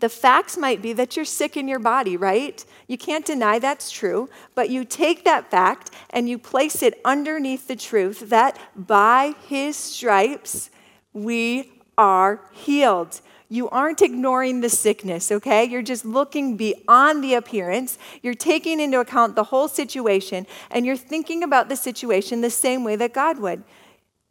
The 0.00 0.08
facts 0.08 0.56
might 0.56 0.80
be 0.80 0.92
that 0.92 1.16
you're 1.16 1.24
sick 1.24 1.56
in 1.56 1.66
your 1.66 1.80
body, 1.80 2.16
right? 2.16 2.64
You 2.86 2.96
can't 2.96 3.26
deny 3.26 3.58
that's 3.58 3.90
true, 3.90 4.28
but 4.54 4.70
you 4.70 4.84
take 4.84 5.24
that 5.24 5.50
fact 5.50 5.90
and 6.10 6.28
you 6.28 6.38
place 6.38 6.82
it 6.82 7.00
underneath 7.04 7.66
the 7.66 7.74
truth 7.74 8.30
that 8.30 8.58
by 8.76 9.34
his 9.48 9.76
stripes 9.76 10.70
we 11.12 11.72
are 11.96 12.40
healed. 12.52 13.20
You 13.48 13.68
aren't 13.70 14.02
ignoring 14.02 14.60
the 14.60 14.68
sickness, 14.68 15.32
okay? 15.32 15.64
You're 15.64 15.82
just 15.82 16.04
looking 16.04 16.56
beyond 16.56 17.24
the 17.24 17.34
appearance. 17.34 17.98
You're 18.22 18.34
taking 18.34 18.78
into 18.78 19.00
account 19.00 19.36
the 19.36 19.44
whole 19.44 19.68
situation, 19.68 20.46
and 20.70 20.84
you're 20.84 20.98
thinking 20.98 21.42
about 21.42 21.68
the 21.68 21.76
situation 21.76 22.42
the 22.42 22.50
same 22.50 22.84
way 22.84 22.94
that 22.96 23.14
God 23.14 23.38
would. 23.38 23.64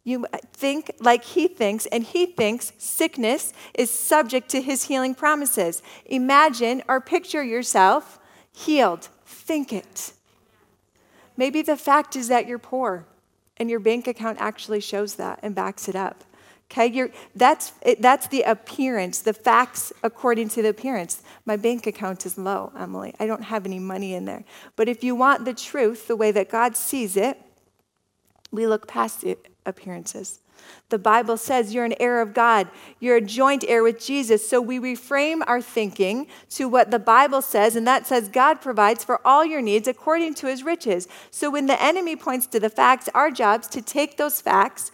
You 0.08 0.26
uh, 0.32 0.38
think 0.54 0.90
like 1.02 1.26
he 1.26 1.50
thinks, 1.50 1.86
and 1.88 2.02
he 2.02 2.28
thinks 2.28 2.72
sickness 2.78 3.52
is 3.74 3.92
subject 3.92 4.48
to 4.52 4.62
his 4.62 4.84
healing 4.84 5.14
promises. 5.14 5.84
Imagine 6.06 6.82
or 6.88 7.02
picture 7.02 7.44
yourself 7.44 8.18
healed. 8.54 9.10
Think 9.26 9.74
it. 9.74 10.14
Maybe 11.36 11.62
the 11.62 11.76
fact 11.76 12.16
is 12.16 12.30
that 12.30 12.48
you're 12.48 12.58
poor, 12.58 13.06
and 13.58 13.70
your 13.70 13.82
bank 13.82 14.08
account 14.08 14.38
actually 14.40 14.80
shows 14.80 15.16
that 15.16 15.40
and 15.44 15.54
backs 15.54 15.90
it 15.90 15.96
up. 15.96 16.24
Okay, 16.72 16.88
You're, 16.88 17.10
that's, 17.36 17.74
that's 18.00 18.28
the 18.28 18.44
appearance, 18.44 19.20
the 19.20 19.34
facts 19.34 19.92
according 20.04 20.48
to 20.50 20.62
the 20.62 20.70
appearance. 20.70 21.22
My 21.46 21.58
bank 21.58 21.86
account 21.86 22.26
is 22.26 22.38
low, 22.38 22.72
Emily. 22.78 23.14
I 23.20 23.26
don't 23.26 23.44
have 23.44 23.66
any 23.66 23.80
money 23.80 24.14
in 24.14 24.24
there. 24.24 24.46
But 24.78 24.88
if 24.88 25.04
you 25.04 25.16
want 25.16 25.44
the 25.44 25.54
truth 25.54 26.08
the 26.08 26.16
way 26.16 26.32
that 26.32 26.50
God 26.50 26.78
sees 26.78 27.18
it, 27.18 27.42
we 28.52 28.68
look 28.68 28.88
past 28.88 29.26
appearances. 29.66 30.40
The 30.90 30.98
Bible 30.98 31.38
says 31.38 31.74
you're 31.74 31.86
an 31.86 31.96
heir 32.00 32.22
of 32.22 32.34
God. 32.34 32.68
You're 33.00 33.18
a 33.18 33.22
joint 33.22 33.64
heir 33.68 33.84
with 33.84 34.04
Jesus. 34.04 34.48
So 34.48 34.62
we 34.62 34.80
reframe 34.80 35.42
our 35.46 35.62
thinking 35.62 36.28
to 36.52 36.68
what 36.68 36.92
the 36.92 37.00
Bible 37.00 37.42
says, 37.42 37.76
and 37.76 37.86
that 37.88 38.08
says 38.08 38.30
God 38.30 38.62
provides 38.62 39.04
for 39.04 39.26
all 39.26 39.46
your 39.46 39.62
needs 39.62 39.88
according 39.88 40.34
to 40.36 40.48
his 40.48 40.64
riches. 40.64 41.08
So 41.30 41.52
when 41.52 41.68
the 41.68 41.82
enemy 41.82 42.16
points 42.16 42.48
to 42.48 42.60
the 42.60 42.70
facts, 42.70 43.10
our 43.14 43.32
job's 43.32 43.68
to 43.70 43.82
take 43.82 44.18
those 44.18 44.42
facts 44.42 44.92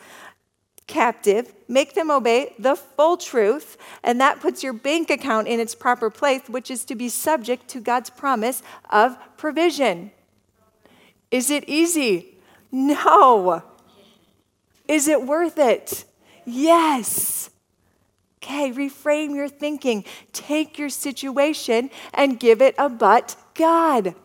captive, 0.85 1.53
make 1.69 1.93
them 1.93 2.11
obey 2.11 2.53
the 2.59 2.75
full 2.75 3.15
truth, 3.15 3.77
and 4.03 4.19
that 4.19 4.41
puts 4.41 4.63
your 4.63 4.73
bank 4.73 5.09
account 5.09 5.47
in 5.47 5.59
its 5.59 5.75
proper 5.75 6.09
place, 6.09 6.41
which 6.49 6.69
is 6.69 6.83
to 6.85 6.95
be 6.95 7.07
subject 7.07 7.69
to 7.69 7.79
God's 7.79 8.09
promise 8.09 8.61
of 8.89 9.17
provision. 9.37 10.11
Is 11.31 11.49
it 11.49 11.63
easy? 11.67 12.32
No. 12.73 13.61
Is 14.87 15.07
it 15.07 15.23
worth 15.23 15.59
it? 15.59 16.05
Yes. 16.43 17.51
Okay, 18.43 18.71
reframe 18.71 19.35
your 19.35 19.47
thinking. 19.47 20.03
Take 20.33 20.77
your 20.77 20.89
situation 20.89 21.91
and 22.13 22.39
give 22.39 22.61
it 22.61 22.75
a 22.77 22.89
but 22.89 23.37
God. 23.53 24.15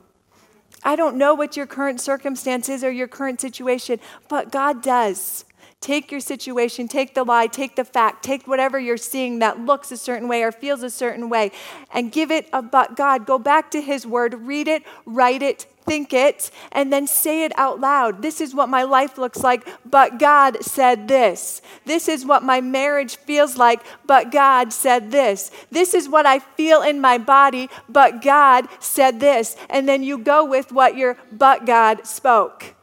I 0.83 0.97
don't 0.97 1.17
know 1.17 1.35
what 1.35 1.57
your 1.57 1.67
current 1.67 2.01
circumstances 2.01 2.83
or 2.83 2.91
your 2.91 3.07
current 3.07 3.41
situation, 3.41 4.01
but 4.29 4.51
God 4.51 4.83
does. 4.83 5.45
Take 5.81 6.11
your 6.11 6.21
situation, 6.21 6.89
take 6.89 7.15
the 7.15 7.23
lie, 7.23 7.47
take 7.47 7.77
the 7.77 7.85
fact, 7.85 8.25
take 8.25 8.49
whatever 8.49 8.81
you're 8.81 8.97
seeing 8.97 9.39
that 9.39 9.61
looks 9.61 9.93
a 9.93 9.97
certain 9.97 10.27
way 10.27 10.43
or 10.43 10.51
feels 10.51 10.83
a 10.83 10.91
certain 10.91 11.29
way, 11.29 11.53
and 11.95 12.11
give 12.11 12.33
it 12.33 12.49
a 12.53 12.61
but 12.63 12.97
God. 12.97 13.27
Go 13.27 13.39
back 13.39 13.71
to 13.71 13.81
His 13.81 14.05
Word, 14.05 14.35
read 14.35 14.67
it, 14.67 14.83
write 15.07 15.41
it, 15.41 15.67
think 15.87 16.13
it, 16.13 16.51
and 16.73 16.93
then 16.93 17.07
say 17.07 17.45
it 17.45 17.53
out 17.57 17.81
loud. 17.81 18.23
This 18.23 18.41
is 18.41 18.57
what 18.57 18.69
my 18.69 18.83
life 18.83 19.19
looks 19.19 19.39
like, 19.39 19.67
but 19.89 20.19
God 20.19 20.63
said 20.65 21.07
this. 21.07 21.63
This 21.87 22.09
is 22.09 22.27
what 22.27 22.43
my 22.43 22.61
marriage 22.61 23.17
feels 23.17 23.57
like, 23.57 23.81
but 24.05 24.33
God 24.33 24.73
said 24.73 25.13
this. 25.13 25.51
This 25.71 25.95
is 25.95 26.09
what 26.09 26.27
I 26.27 26.41
feel 26.41 26.83
in 26.83 27.01
my 27.01 27.19
body, 27.19 27.71
but 27.89 28.21
God 28.21 28.67
said 28.81 29.21
this. 29.21 29.57
And 29.71 29.89
then 29.89 30.03
you 30.03 30.19
go 30.19 30.45
with 30.45 30.73
what 30.73 30.97
your 30.97 31.17
but 31.33 31.67
God 31.67 32.05
spoke. 32.05 32.75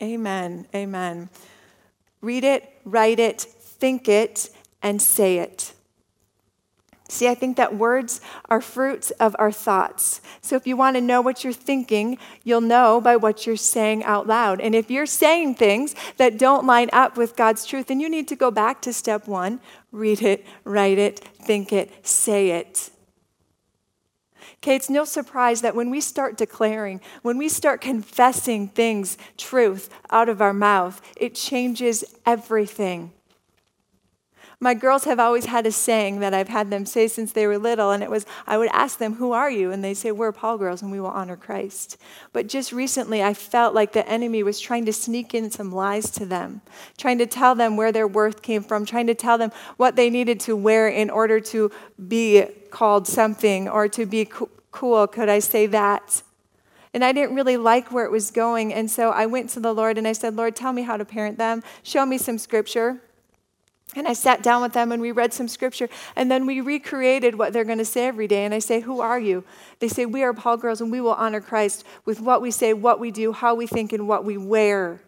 Amen. 0.00 0.66
Amen. 0.74 1.28
Read 2.20 2.44
it, 2.44 2.72
write 2.84 3.18
it, 3.18 3.40
think 3.40 4.08
it, 4.08 4.50
and 4.82 5.00
say 5.00 5.38
it. 5.38 5.72
See, 7.10 7.26
I 7.26 7.34
think 7.34 7.56
that 7.56 7.74
words 7.74 8.20
are 8.50 8.60
fruits 8.60 9.10
of 9.12 9.34
our 9.38 9.50
thoughts. 9.50 10.20
So 10.42 10.56
if 10.56 10.66
you 10.66 10.76
want 10.76 10.96
to 10.96 11.00
know 11.00 11.22
what 11.22 11.42
you're 11.42 11.54
thinking, 11.54 12.18
you'll 12.44 12.60
know 12.60 13.00
by 13.00 13.16
what 13.16 13.46
you're 13.46 13.56
saying 13.56 14.04
out 14.04 14.26
loud. 14.26 14.60
And 14.60 14.74
if 14.74 14.90
you're 14.90 15.06
saying 15.06 15.54
things 15.54 15.94
that 16.18 16.36
don't 16.36 16.66
line 16.66 16.90
up 16.92 17.16
with 17.16 17.34
God's 17.34 17.64
truth, 17.64 17.86
then 17.86 17.98
you 17.98 18.10
need 18.10 18.28
to 18.28 18.36
go 18.36 18.50
back 18.50 18.82
to 18.82 18.92
step 18.92 19.26
one 19.26 19.60
read 19.90 20.20
it, 20.20 20.44
write 20.64 20.98
it, 20.98 21.18
think 21.18 21.72
it, 21.72 22.06
say 22.06 22.50
it. 22.50 22.90
Okay, 24.62 24.74
it's 24.74 24.90
no 24.90 25.04
surprise 25.04 25.60
that 25.60 25.76
when 25.76 25.88
we 25.88 26.00
start 26.00 26.36
declaring, 26.36 27.00
when 27.22 27.38
we 27.38 27.48
start 27.48 27.80
confessing 27.80 28.68
things, 28.68 29.16
truth, 29.36 29.88
out 30.10 30.28
of 30.28 30.42
our 30.42 30.52
mouth, 30.52 31.00
it 31.16 31.36
changes 31.36 32.04
everything. 32.26 33.12
My 34.60 34.74
girls 34.74 35.04
have 35.04 35.20
always 35.20 35.44
had 35.44 35.66
a 35.66 35.72
saying 35.72 36.18
that 36.18 36.34
I've 36.34 36.48
had 36.48 36.68
them 36.68 36.84
say 36.84 37.06
since 37.06 37.30
they 37.30 37.46
were 37.46 37.58
little, 37.58 37.92
and 37.92 38.02
it 38.02 38.10
was 38.10 38.26
I 38.44 38.58
would 38.58 38.70
ask 38.72 38.98
them, 38.98 39.14
Who 39.14 39.30
are 39.30 39.50
you? 39.50 39.70
And 39.70 39.84
they 39.84 39.94
say, 39.94 40.10
We're 40.10 40.32
Pahl 40.32 40.58
girls, 40.58 40.82
and 40.82 40.90
we 40.90 40.98
will 40.98 41.08
honor 41.08 41.36
Christ. 41.36 41.96
But 42.32 42.48
just 42.48 42.72
recently, 42.72 43.22
I 43.22 43.34
felt 43.34 43.72
like 43.72 43.92
the 43.92 44.08
enemy 44.08 44.42
was 44.42 44.58
trying 44.58 44.84
to 44.86 44.92
sneak 44.92 45.32
in 45.32 45.52
some 45.52 45.70
lies 45.70 46.10
to 46.12 46.26
them, 46.26 46.60
trying 46.96 47.18
to 47.18 47.26
tell 47.26 47.54
them 47.54 47.76
where 47.76 47.92
their 47.92 48.08
worth 48.08 48.42
came 48.42 48.64
from, 48.64 48.84
trying 48.84 49.06
to 49.06 49.14
tell 49.14 49.38
them 49.38 49.52
what 49.76 49.94
they 49.94 50.10
needed 50.10 50.40
to 50.40 50.56
wear 50.56 50.88
in 50.88 51.08
order 51.08 51.38
to 51.38 51.70
be 52.08 52.44
called 52.70 53.06
something 53.06 53.68
or 53.68 53.86
to 53.88 54.06
be 54.06 54.28
cool. 54.72 55.06
Could 55.06 55.28
I 55.28 55.38
say 55.38 55.66
that? 55.66 56.22
And 56.92 57.04
I 57.04 57.12
didn't 57.12 57.36
really 57.36 57.56
like 57.56 57.92
where 57.92 58.06
it 58.06 58.10
was 58.10 58.32
going. 58.32 58.74
And 58.74 58.90
so 58.90 59.10
I 59.10 59.26
went 59.26 59.50
to 59.50 59.60
the 59.60 59.72
Lord 59.72 59.98
and 59.98 60.08
I 60.08 60.12
said, 60.14 60.34
Lord, 60.34 60.56
tell 60.56 60.72
me 60.72 60.82
how 60.82 60.96
to 60.96 61.04
parent 61.04 61.38
them. 61.38 61.62
Show 61.84 62.04
me 62.04 62.18
some 62.18 62.38
scripture. 62.38 63.00
And 63.96 64.06
I 64.06 64.12
sat 64.12 64.42
down 64.42 64.60
with 64.60 64.74
them 64.74 64.92
and 64.92 65.00
we 65.00 65.12
read 65.12 65.32
some 65.32 65.48
scripture. 65.48 65.88
And 66.14 66.30
then 66.30 66.44
we 66.44 66.60
recreated 66.60 67.36
what 67.36 67.52
they're 67.52 67.64
going 67.64 67.78
to 67.78 67.84
say 67.84 68.06
every 68.06 68.28
day. 68.28 68.44
And 68.44 68.52
I 68.52 68.58
say, 68.58 68.80
Who 68.80 69.00
are 69.00 69.18
you? 69.18 69.44
They 69.78 69.88
say, 69.88 70.04
We 70.04 70.22
are 70.22 70.34
Pahl 70.34 70.56
girls 70.56 70.80
and 70.80 70.92
we 70.92 71.00
will 71.00 71.14
honor 71.14 71.40
Christ 71.40 71.84
with 72.04 72.20
what 72.20 72.42
we 72.42 72.50
say, 72.50 72.74
what 72.74 73.00
we 73.00 73.10
do, 73.10 73.32
how 73.32 73.54
we 73.54 73.66
think, 73.66 73.92
and 73.92 74.06
what 74.06 74.24
we 74.24 74.36
wear. 74.36 75.00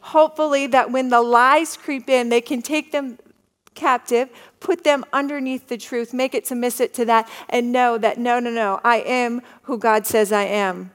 Hopefully, 0.00 0.66
that 0.68 0.90
when 0.90 1.10
the 1.10 1.20
lies 1.20 1.76
creep 1.76 2.08
in, 2.08 2.30
they 2.30 2.40
can 2.40 2.62
take 2.62 2.90
them 2.90 3.18
captive, 3.74 4.28
put 4.58 4.82
them 4.82 5.04
underneath 5.12 5.68
the 5.68 5.76
truth, 5.76 6.12
make 6.12 6.34
it 6.34 6.46
submissive 6.46 6.92
to 6.94 7.04
that, 7.04 7.28
and 7.48 7.70
know 7.70 7.98
that 7.98 8.18
no, 8.18 8.40
no, 8.40 8.50
no, 8.50 8.80
I 8.82 8.98
am 8.98 9.42
who 9.62 9.78
God 9.78 10.06
says 10.06 10.32
I 10.32 10.44
am. 10.44 10.90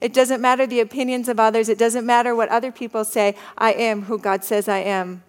It 0.00 0.12
doesn't 0.12 0.40
matter 0.40 0.66
the 0.66 0.80
opinions 0.80 1.28
of 1.28 1.40
others, 1.40 1.68
it 1.68 1.78
doesn't 1.78 2.06
matter 2.06 2.34
what 2.34 2.48
other 2.48 2.70
people 2.70 3.04
say, 3.04 3.34
I 3.58 3.72
am 3.72 4.02
who 4.02 4.18
God 4.18 4.44
says 4.44 4.68
I 4.68 4.78
am. 4.78 5.22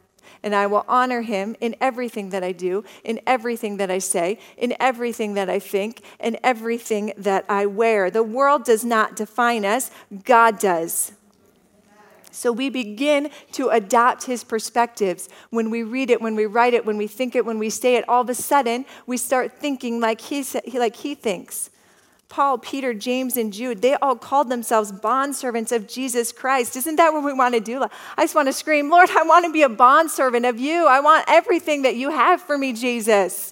And 0.43 0.55
I 0.55 0.67
will 0.67 0.85
honor 0.87 1.21
him 1.21 1.55
in 1.59 1.75
everything 1.79 2.29
that 2.31 2.43
I 2.43 2.51
do, 2.51 2.83
in 3.03 3.19
everything 3.27 3.77
that 3.77 3.91
I 3.91 3.99
say, 3.99 4.39
in 4.57 4.75
everything 4.79 5.35
that 5.35 5.49
I 5.49 5.59
think, 5.59 6.01
in 6.19 6.37
everything 6.43 7.13
that 7.17 7.45
I 7.47 7.65
wear. 7.65 8.09
The 8.09 8.23
world 8.23 8.63
does 8.63 8.83
not 8.83 9.15
define 9.15 9.65
us, 9.65 9.91
God 10.25 10.59
does. 10.59 11.13
So 12.31 12.51
we 12.51 12.69
begin 12.69 13.29
to 13.53 13.69
adopt 13.69 14.23
his 14.23 14.43
perspectives. 14.43 15.27
When 15.49 15.69
we 15.69 15.83
read 15.83 16.09
it, 16.09 16.21
when 16.21 16.35
we 16.35 16.45
write 16.45 16.73
it, 16.73 16.85
when 16.85 16.97
we 16.97 17.07
think 17.07 17.35
it, 17.35 17.45
when 17.45 17.59
we 17.59 17.69
say 17.69 17.95
it, 17.95 18.07
all 18.07 18.21
of 18.21 18.29
a 18.29 18.35
sudden 18.35 18.85
we 19.05 19.17
start 19.17 19.59
thinking 19.59 19.99
like 19.99 20.21
he, 20.21 20.45
like 20.73 20.95
he 20.95 21.13
thinks. 21.13 21.70
Paul, 22.31 22.57
Peter, 22.59 22.93
James, 22.93 23.35
and 23.35 23.51
Jude, 23.51 23.81
they 23.81 23.95
all 23.95 24.15
called 24.15 24.49
themselves 24.49 24.89
bondservants 24.89 25.73
of 25.73 25.85
Jesus 25.85 26.31
Christ. 26.31 26.77
Isn't 26.77 26.95
that 26.95 27.11
what 27.11 27.25
we 27.25 27.33
want 27.33 27.55
to 27.55 27.59
do? 27.59 27.83
I 27.83 28.23
just 28.23 28.35
want 28.35 28.47
to 28.47 28.53
scream, 28.53 28.89
Lord, 28.89 29.09
I 29.09 29.23
want 29.23 29.45
to 29.45 29.51
be 29.51 29.63
a 29.63 29.69
bondservant 29.69 30.45
of 30.45 30.57
you. 30.57 30.87
I 30.87 31.01
want 31.01 31.25
everything 31.27 31.81
that 31.81 31.97
you 31.97 32.09
have 32.09 32.39
for 32.39 32.57
me, 32.57 32.71
Jesus. 32.71 33.51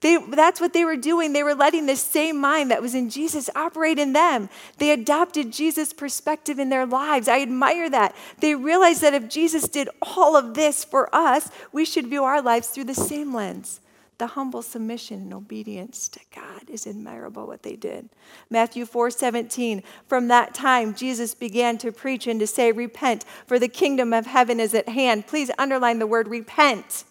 They, 0.00 0.16
that's 0.16 0.58
what 0.58 0.72
they 0.72 0.86
were 0.86 0.96
doing. 0.96 1.34
They 1.34 1.42
were 1.42 1.54
letting 1.54 1.84
this 1.84 2.02
same 2.02 2.40
mind 2.40 2.70
that 2.70 2.80
was 2.80 2.94
in 2.94 3.10
Jesus 3.10 3.50
operate 3.54 3.98
in 3.98 4.14
them. 4.14 4.48
They 4.78 4.90
adopted 4.90 5.52
Jesus' 5.52 5.92
perspective 5.92 6.58
in 6.58 6.70
their 6.70 6.86
lives. 6.86 7.28
I 7.28 7.42
admire 7.42 7.90
that. 7.90 8.16
They 8.40 8.54
realized 8.54 9.02
that 9.02 9.12
if 9.12 9.28
Jesus 9.28 9.68
did 9.68 9.90
all 10.00 10.34
of 10.34 10.54
this 10.54 10.82
for 10.82 11.14
us, 11.14 11.50
we 11.72 11.84
should 11.84 12.06
view 12.06 12.24
our 12.24 12.40
lives 12.40 12.68
through 12.68 12.84
the 12.84 12.94
same 12.94 13.34
lens. 13.34 13.80
The 14.18 14.28
humble 14.28 14.62
submission 14.62 15.22
and 15.22 15.34
obedience 15.34 16.08
to 16.10 16.20
God 16.34 16.70
is 16.70 16.86
admirable 16.86 17.46
what 17.46 17.64
they 17.64 17.74
did. 17.74 18.08
Matthew 18.48 18.86
4 18.86 19.10
17. 19.10 19.82
From 20.06 20.28
that 20.28 20.54
time, 20.54 20.94
Jesus 20.94 21.34
began 21.34 21.78
to 21.78 21.90
preach 21.90 22.28
and 22.28 22.38
to 22.38 22.46
say, 22.46 22.70
Repent, 22.70 23.24
for 23.46 23.58
the 23.58 23.68
kingdom 23.68 24.12
of 24.12 24.26
heaven 24.26 24.60
is 24.60 24.72
at 24.72 24.88
hand. 24.88 25.26
Please 25.26 25.50
underline 25.58 25.98
the 25.98 26.06
word 26.06 26.28
repent. 26.28 27.04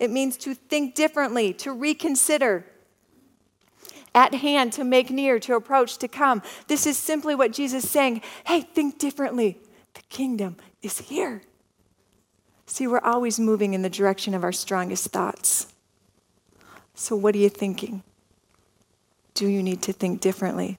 It 0.00 0.10
means 0.10 0.36
to 0.38 0.54
think 0.54 0.94
differently, 0.94 1.52
to 1.54 1.72
reconsider. 1.72 2.66
At 4.12 4.34
hand, 4.34 4.72
to 4.74 4.84
make 4.84 5.10
near, 5.10 5.40
to 5.40 5.54
approach, 5.54 5.98
to 5.98 6.08
come. 6.08 6.42
This 6.68 6.86
is 6.86 6.96
simply 6.96 7.34
what 7.34 7.52
Jesus 7.52 7.84
is 7.84 7.90
saying. 7.90 8.22
Hey, 8.46 8.60
think 8.60 8.98
differently. 8.98 9.58
The 9.94 10.02
kingdom 10.08 10.56
is 10.82 10.98
here. 10.98 11.42
See, 12.66 12.86
we're 12.86 13.00
always 13.00 13.38
moving 13.40 13.74
in 13.74 13.82
the 13.82 13.90
direction 13.90 14.34
of 14.34 14.44
our 14.44 14.52
strongest 14.52 15.08
thoughts. 15.08 15.73
So, 16.94 17.16
what 17.16 17.34
are 17.34 17.38
you 17.38 17.48
thinking? 17.48 18.02
Do 19.34 19.48
you 19.48 19.62
need 19.62 19.82
to 19.82 19.92
think 19.92 20.20
differently? 20.20 20.78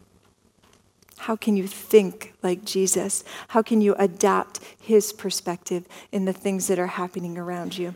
How 1.18 1.36
can 1.36 1.58
you 1.58 1.68
think 1.68 2.34
like 2.42 2.64
Jesus? 2.64 3.24
How 3.50 3.62
can 3.62 3.82
you 3.82 3.96
adapt 3.98 4.60
his 4.80 5.12
perspective 5.12 5.86
in 6.12 6.26
the 6.26 6.34
things 6.34 6.68
that 6.68 6.80
are 6.80 6.88
happening 6.88 7.38
around 7.38 7.78
you? 7.78 7.96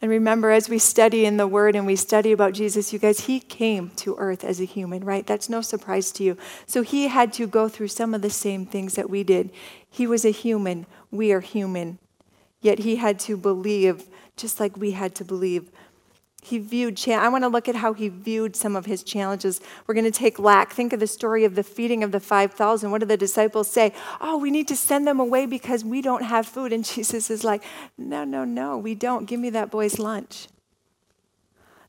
And 0.00 0.10
remember, 0.10 0.52
as 0.52 0.68
we 0.68 0.78
study 0.78 1.24
in 1.24 1.38
the 1.38 1.46
Word 1.48 1.74
and 1.74 1.84
we 1.84 1.96
study 1.96 2.30
about 2.30 2.52
Jesus, 2.52 2.92
you 2.92 3.00
guys, 3.00 3.20
He 3.20 3.40
came 3.40 3.90
to 3.96 4.14
earth 4.16 4.44
as 4.44 4.60
a 4.60 4.64
human, 4.64 5.04
right? 5.04 5.26
That's 5.26 5.48
no 5.48 5.60
surprise 5.60 6.12
to 6.12 6.22
you. 6.22 6.36
So 6.66 6.82
He 6.82 7.08
had 7.08 7.32
to 7.32 7.48
go 7.48 7.68
through 7.68 7.88
some 7.88 8.14
of 8.14 8.22
the 8.22 8.30
same 8.30 8.64
things 8.64 8.94
that 8.94 9.10
we 9.10 9.24
did. 9.24 9.50
He 9.90 10.06
was 10.06 10.24
a 10.24 10.30
human. 10.30 10.86
We 11.10 11.32
are 11.32 11.40
human. 11.40 11.98
Yet 12.60 12.80
He 12.80 12.96
had 12.96 13.18
to 13.20 13.36
believe 13.36 14.04
just 14.36 14.60
like 14.60 14.76
we 14.76 14.92
had 14.92 15.16
to 15.16 15.24
believe 15.24 15.68
he 16.42 16.58
viewed, 16.58 16.96
cha- 16.96 17.18
I 17.18 17.28
want 17.28 17.44
to 17.44 17.48
look 17.48 17.68
at 17.68 17.76
how 17.76 17.92
he 17.92 18.08
viewed 18.08 18.54
some 18.54 18.76
of 18.76 18.86
his 18.86 19.02
challenges. 19.02 19.60
We're 19.86 19.94
going 19.94 20.04
to 20.04 20.10
take 20.10 20.38
lack. 20.38 20.72
Think 20.72 20.92
of 20.92 21.00
the 21.00 21.06
story 21.06 21.44
of 21.44 21.56
the 21.56 21.64
feeding 21.64 22.04
of 22.04 22.12
the 22.12 22.20
5,000. 22.20 22.90
What 22.90 23.00
do 23.00 23.06
the 23.06 23.16
disciples 23.16 23.68
say? 23.68 23.92
Oh, 24.20 24.38
we 24.38 24.50
need 24.50 24.68
to 24.68 24.76
send 24.76 25.06
them 25.06 25.18
away 25.18 25.46
because 25.46 25.84
we 25.84 26.00
don't 26.00 26.22
have 26.22 26.46
food. 26.46 26.72
And 26.72 26.84
Jesus 26.94 27.30
is 27.30 27.44
like, 27.44 27.62
no, 27.96 28.24
no, 28.24 28.44
no, 28.44 28.78
we 28.78 28.94
don't. 28.94 29.26
Give 29.26 29.40
me 29.40 29.50
that 29.50 29.70
boy's 29.70 29.98
lunch. 29.98 30.48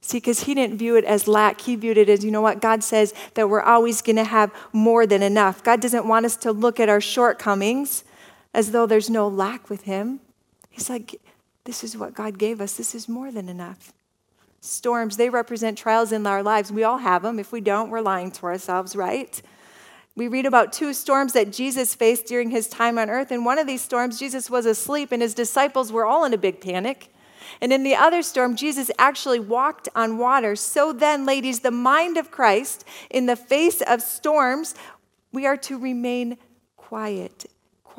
See, 0.01 0.17
because 0.17 0.43
he 0.43 0.55
didn't 0.55 0.77
view 0.77 0.95
it 0.95 1.03
as 1.03 1.27
lack. 1.27 1.61
He 1.61 1.75
viewed 1.75 1.97
it 1.97 2.09
as, 2.09 2.23
you 2.23 2.31
know 2.31 2.41
what, 2.41 2.61
God 2.61 2.83
says 2.83 3.13
that 3.33 3.49
we're 3.49 3.61
always 3.61 4.01
going 4.01 4.15
to 4.15 4.23
have 4.23 4.51
more 4.71 5.05
than 5.05 5.21
enough. 5.21 5.63
God 5.63 5.81
doesn't 5.81 6.07
want 6.07 6.25
us 6.25 6.37
to 6.37 6.51
look 6.51 6.79
at 6.79 6.89
our 6.89 7.01
shortcomings 7.01 8.03
as 8.53 8.71
though 8.71 8.85
there's 8.85 9.09
no 9.09 9.27
lack 9.27 9.69
with 9.69 9.83
him. 9.83 10.21
He's 10.69 10.89
like, 10.89 11.19
this 11.65 11.83
is 11.83 11.97
what 11.97 12.13
God 12.13 12.37
gave 12.37 12.61
us, 12.61 12.77
this 12.77 12.95
is 12.95 13.07
more 13.07 13.31
than 13.31 13.49
enough. 13.49 13.93
Storms, 14.61 15.17
they 15.17 15.29
represent 15.29 15.77
trials 15.77 16.11
in 16.11 16.27
our 16.27 16.43
lives. 16.43 16.71
We 16.71 16.83
all 16.83 16.97
have 16.97 17.21
them. 17.21 17.39
If 17.39 17.51
we 17.51 17.61
don't, 17.61 17.89
we're 17.89 18.01
lying 18.01 18.31
to 18.31 18.45
ourselves, 18.45 18.95
right? 18.95 19.41
We 20.15 20.27
read 20.27 20.45
about 20.45 20.73
two 20.73 20.93
storms 20.93 21.33
that 21.33 21.51
Jesus 21.51 21.95
faced 21.95 22.25
during 22.25 22.49
his 22.49 22.67
time 22.67 22.97
on 22.97 23.09
earth. 23.09 23.31
In 23.31 23.45
one 23.45 23.57
of 23.57 23.67
these 23.67 23.81
storms, 23.81 24.19
Jesus 24.19 24.49
was 24.49 24.65
asleep 24.65 25.11
and 25.11 25.21
his 25.21 25.33
disciples 25.33 25.91
were 25.91 26.05
all 26.05 26.25
in 26.25 26.33
a 26.33 26.37
big 26.37 26.59
panic. 26.59 27.13
And 27.61 27.71
in 27.71 27.83
the 27.83 27.95
other 27.95 28.21
storm, 28.21 28.55
Jesus 28.55 28.91
actually 28.99 29.39
walked 29.39 29.87
on 29.95 30.17
water. 30.17 30.55
So 30.55 30.91
then, 30.91 31.25
ladies, 31.25 31.61
the 31.61 31.71
mind 31.71 32.17
of 32.17 32.31
Christ 32.31 32.83
in 33.09 33.27
the 33.27 33.35
face 33.35 33.81
of 33.81 34.01
storms, 34.01 34.75
we 35.31 35.45
are 35.45 35.57
to 35.57 35.77
remain 35.77 36.37
quiet 36.75 37.45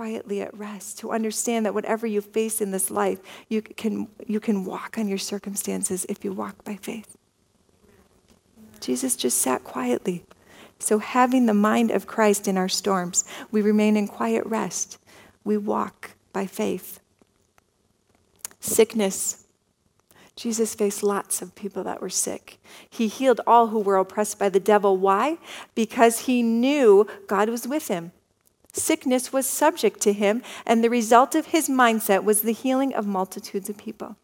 quietly 0.01 0.41
at 0.41 0.57
rest, 0.57 0.99
to 0.99 1.13
understand 1.13 1.67
that 1.67 1.75
whatever 1.75 2.07
you 2.07 2.23
face 2.23 2.63
in 2.63 2.71
this 2.71 2.91
life, 2.91 3.19
you 3.51 3.61
can, 3.61 4.09
you 4.27 4.41
can 4.41 4.65
walk 4.65 4.97
on 4.97 5.07
your 5.07 5.19
circumstances 5.19 6.07
if 6.09 6.25
you 6.25 6.33
walk 6.33 6.65
by 6.65 6.75
faith. 6.75 7.19
Jesus 8.81 9.15
just 9.15 9.37
sat 9.37 9.63
quietly. 9.63 10.25
So, 10.79 11.01
having 11.01 11.45
the 11.45 11.53
mind 11.53 11.91
of 11.91 12.07
Christ 12.07 12.49
in 12.49 12.57
our 12.57 12.67
storms, 12.67 13.27
we 13.51 13.61
remain 13.61 13.95
in 13.95 14.09
quiet 14.09 14.47
rest. 14.47 14.97
We 15.45 15.59
walk 15.59 16.13
by 16.33 16.47
faith. 16.47 17.01
Sickness. 18.59 19.45
Jesus 20.35 20.75
faced 20.75 21.03
lots 21.03 21.43
of 21.43 21.55
people 21.55 21.85
that 21.85 22.01
were 22.01 22.09
sick. 22.09 22.57
He 22.89 23.07
healed 23.07 23.43
all 23.47 23.67
who 23.67 23.81
were 23.81 23.99
oppressed 23.99 24.39
by 24.39 24.49
the 24.49 24.61
devil. 24.61 24.97
Why? 24.97 25.37
Because 25.75 26.21
he 26.21 26.43
knew 26.43 27.07
God 27.27 27.51
was 27.51 27.69
with 27.69 27.89
him. 27.89 28.13
Sickness 28.73 29.33
was 29.33 29.47
subject 29.47 30.01
to 30.01 30.13
him, 30.13 30.43
and 30.65 30.83
the 30.83 30.91
result 30.91 31.35
of 31.35 31.47
his 31.47 31.69
mindset 31.69 32.25
was 32.25 32.43
the 32.43 32.53
healing 32.53 32.95
of 32.95 33.07
multitudes 33.07 33.69
of 33.69 33.77
people. 33.77 34.17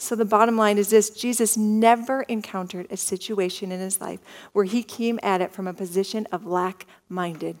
So, 0.00 0.14
the 0.14 0.24
bottom 0.24 0.56
line 0.56 0.78
is 0.78 0.90
this 0.90 1.10
Jesus 1.10 1.56
never 1.56 2.22
encountered 2.22 2.86
a 2.88 2.96
situation 2.96 3.72
in 3.72 3.80
his 3.80 4.00
life 4.00 4.20
where 4.52 4.64
he 4.64 4.84
came 4.84 5.18
at 5.22 5.40
it 5.40 5.52
from 5.52 5.66
a 5.66 5.74
position 5.74 6.26
of 6.30 6.46
lack 6.46 6.86
minded. 7.08 7.58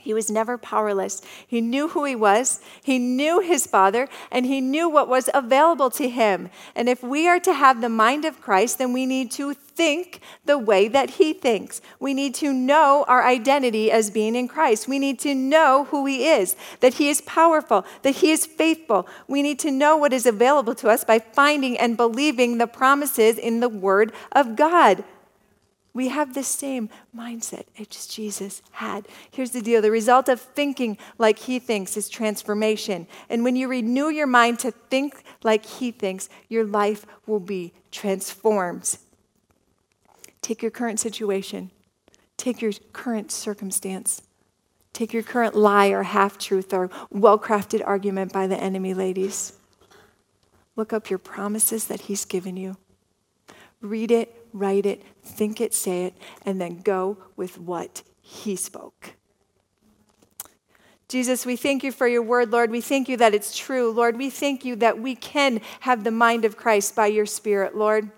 He 0.00 0.14
was 0.14 0.30
never 0.30 0.58
powerless. 0.58 1.22
He 1.46 1.60
knew 1.60 1.88
who 1.88 2.04
he 2.04 2.16
was, 2.16 2.60
he 2.82 2.98
knew 2.98 3.40
his 3.40 3.66
Father, 3.66 4.08
and 4.30 4.46
he 4.46 4.60
knew 4.60 4.88
what 4.88 5.08
was 5.08 5.28
available 5.34 5.90
to 5.90 6.08
him. 6.08 6.48
And 6.74 6.88
if 6.88 7.02
we 7.02 7.28
are 7.28 7.40
to 7.40 7.52
have 7.52 7.80
the 7.80 7.88
mind 7.88 8.24
of 8.24 8.40
Christ, 8.40 8.78
then 8.78 8.92
we 8.92 9.06
need 9.06 9.30
to 9.32 9.54
think 9.54 10.20
the 10.44 10.58
way 10.58 10.88
that 10.88 11.10
he 11.10 11.32
thinks. 11.32 11.80
We 11.98 12.12
need 12.14 12.34
to 12.36 12.52
know 12.52 13.04
our 13.08 13.24
identity 13.24 13.90
as 13.90 14.10
being 14.10 14.34
in 14.34 14.48
Christ. 14.48 14.88
We 14.88 14.98
need 14.98 15.18
to 15.20 15.34
know 15.34 15.84
who 15.90 16.06
he 16.06 16.26
is, 16.26 16.56
that 16.80 16.94
he 16.94 17.08
is 17.08 17.20
powerful, 17.22 17.86
that 18.02 18.16
he 18.16 18.30
is 18.30 18.46
faithful. 18.46 19.06
We 19.28 19.42
need 19.42 19.58
to 19.60 19.70
know 19.70 19.96
what 19.96 20.12
is 20.12 20.26
available 20.26 20.74
to 20.76 20.88
us 20.88 21.04
by 21.04 21.18
finding 21.18 21.78
and 21.78 21.96
believing 21.96 22.58
the 22.58 22.66
promises 22.66 23.38
in 23.38 23.60
the 23.60 23.68
Word 23.68 24.12
of 24.32 24.56
God. 24.56 25.04
We 25.92 26.08
have 26.08 26.34
the 26.34 26.44
same 26.44 26.88
mindset 27.16 27.64
as 27.78 28.06
Jesus 28.06 28.62
had. 28.72 29.08
Here's 29.30 29.50
the 29.50 29.60
deal 29.60 29.82
the 29.82 29.90
result 29.90 30.28
of 30.28 30.40
thinking 30.40 30.98
like 31.18 31.40
he 31.40 31.58
thinks 31.58 31.96
is 31.96 32.08
transformation. 32.08 33.08
And 33.28 33.42
when 33.42 33.56
you 33.56 33.66
renew 33.68 34.08
your 34.08 34.28
mind 34.28 34.60
to 34.60 34.70
think 34.70 35.24
like 35.42 35.66
he 35.66 35.90
thinks, 35.90 36.28
your 36.48 36.64
life 36.64 37.06
will 37.26 37.40
be 37.40 37.72
transformed. 37.90 38.98
Take 40.42 40.62
your 40.62 40.70
current 40.70 41.00
situation, 41.00 41.70
take 42.36 42.62
your 42.62 42.72
current 42.92 43.30
circumstance, 43.32 44.22
take 44.92 45.12
your 45.12 45.22
current 45.22 45.54
lie 45.56 45.88
or 45.88 46.04
half 46.04 46.38
truth 46.38 46.72
or 46.72 46.88
well 47.10 47.38
crafted 47.38 47.82
argument 47.84 48.32
by 48.32 48.46
the 48.46 48.56
enemy, 48.56 48.94
ladies. 48.94 49.54
Look 50.76 50.92
up 50.92 51.10
your 51.10 51.18
promises 51.18 51.86
that 51.86 52.02
he's 52.02 52.24
given 52.24 52.56
you. 52.56 52.76
Read 53.80 54.10
it, 54.10 54.39
write 54.52 54.86
it, 54.86 55.02
think 55.22 55.60
it, 55.60 55.74
say 55.74 56.04
it, 56.04 56.14
and 56.44 56.60
then 56.60 56.80
go 56.80 57.18
with 57.36 57.58
what 57.58 58.02
He 58.20 58.56
spoke. 58.56 59.14
Jesus, 61.08 61.44
we 61.44 61.56
thank 61.56 61.82
you 61.82 61.90
for 61.90 62.06
your 62.06 62.22
word, 62.22 62.52
Lord. 62.52 62.70
We 62.70 62.80
thank 62.80 63.08
you 63.08 63.16
that 63.16 63.34
it's 63.34 63.56
true, 63.56 63.90
Lord. 63.90 64.16
We 64.16 64.30
thank 64.30 64.64
you 64.64 64.76
that 64.76 65.00
we 65.00 65.16
can 65.16 65.60
have 65.80 66.04
the 66.04 66.12
mind 66.12 66.44
of 66.44 66.56
Christ 66.56 66.94
by 66.94 67.08
your 67.08 67.26
Spirit, 67.26 67.76
Lord. 67.76 68.10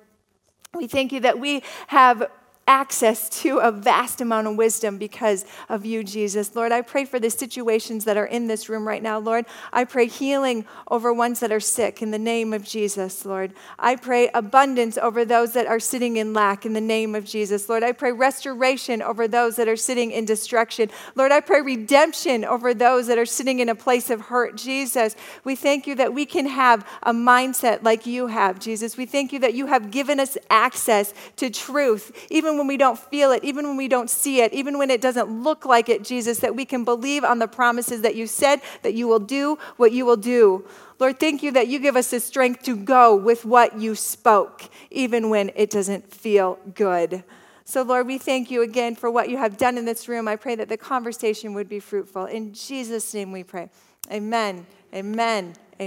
We 0.74 0.86
thank 0.86 1.10
you 1.12 1.20
that 1.20 1.38
we 1.38 1.62
have 1.86 2.30
access 2.66 3.28
to 3.28 3.58
a 3.58 3.72
vast 3.72 4.20
amount 4.20 4.46
of 4.46 4.56
wisdom 4.56 4.96
because 4.96 5.44
of 5.68 5.84
you, 5.84 6.04
Jesus. 6.04 6.54
Lord, 6.54 6.70
I 6.70 6.80
pray 6.80 7.04
for 7.04 7.18
the 7.18 7.30
situations 7.30 8.04
that 8.04 8.16
are 8.16 8.26
in 8.26 8.46
this 8.46 8.68
room 8.68 8.86
right 8.86 9.02
now, 9.02 9.18
Lord. 9.18 9.46
I 9.72 9.84
pray 9.84 10.06
healing 10.06 10.64
over 10.88 11.12
ones 11.12 11.40
that 11.40 11.50
are 11.50 11.60
sick 11.60 12.02
in 12.02 12.12
the 12.12 12.18
name 12.18 12.52
of 12.52 12.62
Jesus, 12.64 13.24
Lord. 13.24 13.52
I 13.78 13.96
pray 13.96 14.30
abundance 14.32 14.96
over 14.96 15.24
those 15.24 15.54
that 15.54 15.66
are 15.66 15.80
sitting 15.80 16.16
in 16.16 16.32
lack 16.32 16.64
in 16.64 16.72
the 16.72 16.80
name 16.80 17.14
of 17.14 17.24
Jesus, 17.24 17.68
Lord. 17.68 17.82
I 17.82 17.92
pray 17.92 18.12
restoration 18.12 19.02
over 19.02 19.26
those 19.26 19.56
that 19.56 19.68
are 19.68 19.76
sitting 19.76 20.12
in 20.12 20.24
destruction. 20.24 20.88
Lord, 21.16 21.32
I 21.32 21.40
pray 21.40 21.62
redemption 21.62 22.44
over 22.44 22.74
those 22.74 23.08
that 23.08 23.18
are 23.18 23.26
sitting 23.26 23.58
in 23.58 23.68
a 23.68 23.74
place 23.74 24.08
of 24.08 24.20
hurt. 24.20 24.56
Jesus, 24.56 25.16
we 25.42 25.56
thank 25.56 25.86
you 25.86 25.96
that 25.96 26.14
we 26.14 26.26
can 26.26 26.46
have 26.46 26.86
a 27.02 27.12
mindset 27.12 27.82
like 27.82 28.06
you 28.06 28.28
have, 28.28 28.60
Jesus. 28.60 28.96
We 28.96 29.06
thank 29.06 29.32
you 29.32 29.40
that 29.40 29.54
you 29.54 29.66
have 29.66 29.90
given 29.90 30.20
us 30.20 30.38
access 30.48 31.12
to 31.36 31.50
truth, 31.50 32.12
even 32.30 32.52
even 32.52 32.61
when 32.62 32.68
we 32.68 32.76
don't 32.76 32.98
feel 32.98 33.32
it, 33.32 33.42
even 33.42 33.66
when 33.66 33.76
we 33.76 33.88
don't 33.88 34.08
see 34.08 34.40
it, 34.40 34.52
even 34.52 34.78
when 34.78 34.88
it 34.88 35.00
doesn't 35.00 35.42
look 35.42 35.66
like 35.66 35.88
it, 35.88 36.04
Jesus, 36.04 36.38
that 36.38 36.54
we 36.54 36.64
can 36.64 36.84
believe 36.84 37.24
on 37.24 37.40
the 37.40 37.48
promises 37.48 38.02
that 38.02 38.14
you 38.14 38.28
said 38.28 38.60
that 38.82 38.94
you 38.94 39.08
will 39.08 39.18
do 39.18 39.58
what 39.78 39.90
you 39.90 40.06
will 40.06 40.16
do. 40.16 40.64
Lord, 41.00 41.18
thank 41.18 41.42
you 41.42 41.50
that 41.50 41.66
you 41.66 41.80
give 41.80 41.96
us 41.96 42.10
the 42.10 42.20
strength 42.20 42.62
to 42.62 42.76
go 42.76 43.16
with 43.16 43.44
what 43.44 43.80
you 43.80 43.96
spoke, 43.96 44.70
even 44.92 45.28
when 45.28 45.50
it 45.56 45.70
doesn't 45.70 46.12
feel 46.14 46.60
good. 46.74 47.24
So, 47.64 47.82
Lord, 47.82 48.06
we 48.06 48.18
thank 48.18 48.48
you 48.48 48.62
again 48.62 48.94
for 48.94 49.10
what 49.10 49.28
you 49.28 49.38
have 49.38 49.56
done 49.56 49.76
in 49.76 49.84
this 49.84 50.06
room. 50.06 50.28
I 50.28 50.36
pray 50.36 50.54
that 50.54 50.68
the 50.68 50.76
conversation 50.76 51.54
would 51.54 51.68
be 51.68 51.80
fruitful. 51.80 52.26
In 52.26 52.54
Jesus' 52.54 53.12
name 53.12 53.32
we 53.32 53.42
pray. 53.42 53.70
Amen. 54.12 54.66
Amen. 54.94 55.54